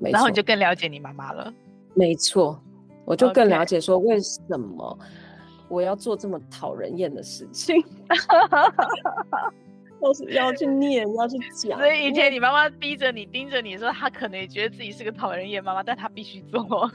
[0.00, 1.52] 然后你就更了解你妈妈了。
[1.94, 2.60] 没错，
[3.04, 4.98] 我就更了解说为什么
[5.68, 7.76] 我要做这么讨人厌的事情。
[10.02, 11.78] 要是要去念，要去讲。
[11.78, 16.90] 所以以前你妈妈逼着你、盯着你的时候，她可能也觉得自己是个讨人厌妈妈，但她必须做。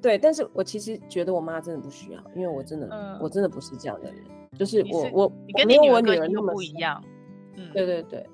[0.00, 4.22] 对，但是我其实觉得我妈真的不需要，因为我真的，嗯、我真的不是这样的人。
[4.58, 5.32] 就是我，是我
[5.66, 7.02] 没有我女儿那么不一样。
[7.56, 8.26] 嗯，对对对，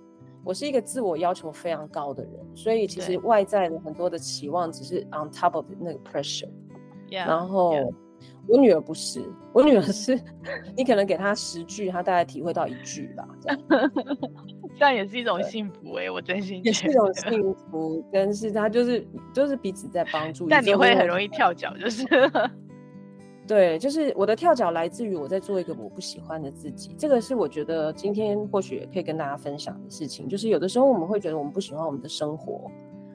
[0.45, 6.49] 我是一个自我要求非常高的人，所以其实外在的很多的期望只是 on top of 那个 pressure。
[7.09, 7.75] Yeah, 然后。
[7.75, 7.95] Yeah.
[8.49, 10.19] 我女儿不是，我女儿是，
[10.77, 13.61] 你可能给她十句，她大概体会到一句吧，这样，
[14.77, 20.49] 这样也是一种幸福哎、欸，我真心觉得也是一种幸福，但是他就是就是彼此在帮助。
[20.49, 22.05] 但你会很容易跳脚，就是，
[23.47, 32.71] 对，就是我的跳脚来自于我在做一个我不喜欢的自己，这个是我觉得今天或许也可以跟大家分享的事情，就是有的时候我们会觉得我们不喜欢我们的生活，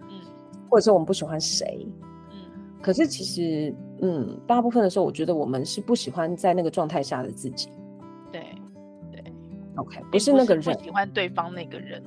[0.09, 0.21] 嗯，
[0.69, 1.85] 或者说我们不喜欢谁。
[2.31, 2.37] 嗯
[2.81, 7.67] 可是其实，嗯，大部分的时候，我觉得我们是不喜欢在那个状态下的自己。
[8.31, 8.41] 对
[9.79, 12.03] ，OK，不是那个人不喜欢对方那个人，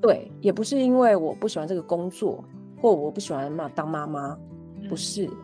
[0.00, 2.44] 对，也不是因为我不喜欢这个工作，
[2.80, 4.38] 或我不喜欢嘛当妈妈，
[4.88, 5.36] 不是，嗯，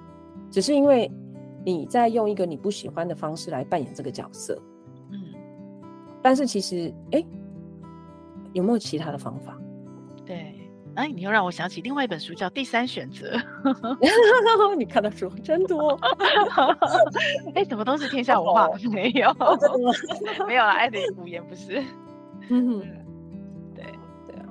[0.51, 1.11] 只是因为
[1.65, 4.61] 你在用一个你不喜欢的方式来扮演这个角色。
[5.11, 5.19] 嗯，
[6.23, 7.25] 但是其实，哎，
[8.53, 9.59] 有没有其他的方法？
[10.25, 10.55] 对。
[10.97, 13.37] 哎，你又让我想起另外一本书，叫《第三选择》。
[14.77, 15.99] 你看的书真多。
[17.55, 18.69] 哎，怎么都是天下文化？
[18.91, 19.33] 没有，
[20.47, 20.71] 没有了。
[20.71, 21.83] 爱的语言不是。
[22.49, 22.81] 嗯，
[23.75, 23.85] 对
[24.27, 24.45] 对啊。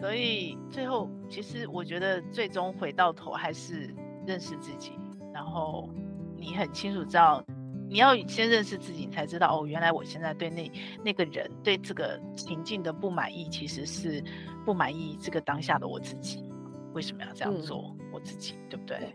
[0.00, 3.94] 所以最后，其实我觉得最终回到头还是
[4.26, 4.92] 认识自己。
[5.32, 5.88] 然后
[6.36, 7.42] 你很清楚知道，
[7.88, 10.70] 你要先认识自己，你才知道哦，原来我现在对那
[11.04, 14.22] 那个人、对这个情境的不满意，其实是。
[14.64, 16.44] 不满意这个当下的我自己，
[16.92, 17.94] 为什么要这样做？
[17.98, 19.14] 嗯、我自己对不对？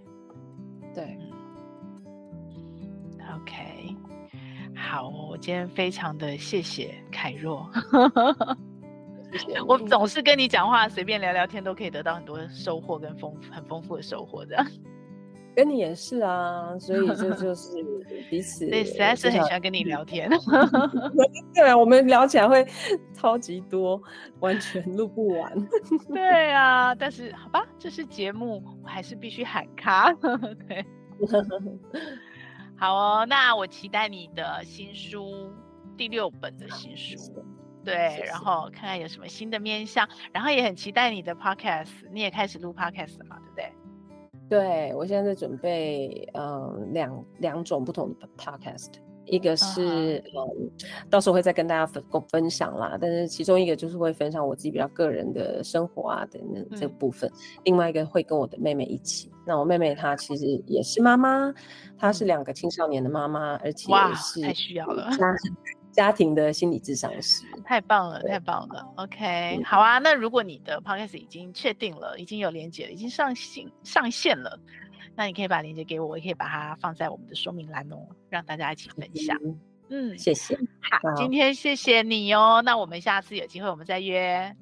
[0.93, 1.17] 对，
[2.05, 3.95] 嗯，OK，
[4.75, 7.69] 好，我今天非常的谢谢凯若，
[9.31, 14.65] 谢谢我总是跟你讲话，随便聊聊天都可以得到很多收获跟丰很丰富的收获的。
[15.59, 17.69] 跟你也是啊，所以这 就是
[18.29, 18.65] 彼此。
[18.69, 20.29] 对，实在是很喜欢跟你聊天。
[21.53, 22.65] 对啊，我们聊起来会
[23.13, 24.01] 超级多，
[24.39, 25.67] 完全录不完。
[26.13, 30.13] 对啊，但是好吧，这是节目，我还是必须喊卡。
[30.13, 30.85] 对，
[32.77, 35.51] 好哦，那我期待你的新书
[35.97, 37.17] 第六本的新书。
[37.83, 43.73] 对，谢谢，然后看看有什么新的面向，然后也很期待你的 podcast，你也开始录 podcast 了嘛，对不对？
[44.49, 48.93] 对，我现在在准备，嗯，两两种不同的 podcast，
[49.25, 50.53] 一个是，uh huh.
[50.59, 50.71] 嗯，
[51.09, 52.97] 到时候会再跟大家分分享啦。
[52.99, 59.31] 但是其中一个就是会分享我自己比较个人的生活啊等等这个部分，嗯、另外一个会跟我的妹妹一起。
[59.45, 61.53] 那我妹妹她其实也是妈妈，
[61.97, 65.09] 她是两个青少年的妈妈，而且是太需要了。
[65.99, 68.87] 家庭的心理智商师，太棒了，太棒了。
[68.95, 69.99] OK，、嗯、好啊。
[69.99, 74.57] 那如果你的 Podcast 已经确定了，已经有连接了，已经上线上线了，
[75.13, 77.97] 那你可以把连接给我，我也可以把它放在我们的说明栏哦，
[78.29, 79.37] 让大家一起分享。
[79.43, 80.55] 嗯，嗯，谢谢。
[80.79, 82.61] 好，好今天谢谢你哦。
[82.63, 84.55] 那我们下次有机会我们再约。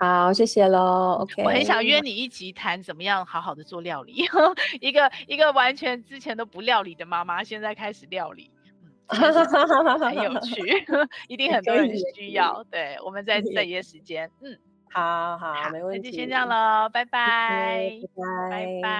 [0.00, 1.18] 好，谢谢喽。
[1.20, 4.24] OK，我很想约你一起谈怎么样好好的做料理。
[4.80, 8.50] 一个一个完全之前都不料理的妈妈，现在开始料理。
[9.98, 10.62] 很有趣，
[11.28, 12.64] 一定很多人需要。
[12.70, 14.30] 对，我们再再 约时间。
[14.40, 14.56] 嗯，
[14.92, 16.08] 好好，没问题。
[16.08, 17.92] 那就先这样喽，拜拜，
[18.50, 18.99] 拜拜，拜。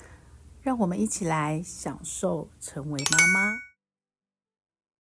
[0.61, 3.70] 让我们一起来享受成为妈妈。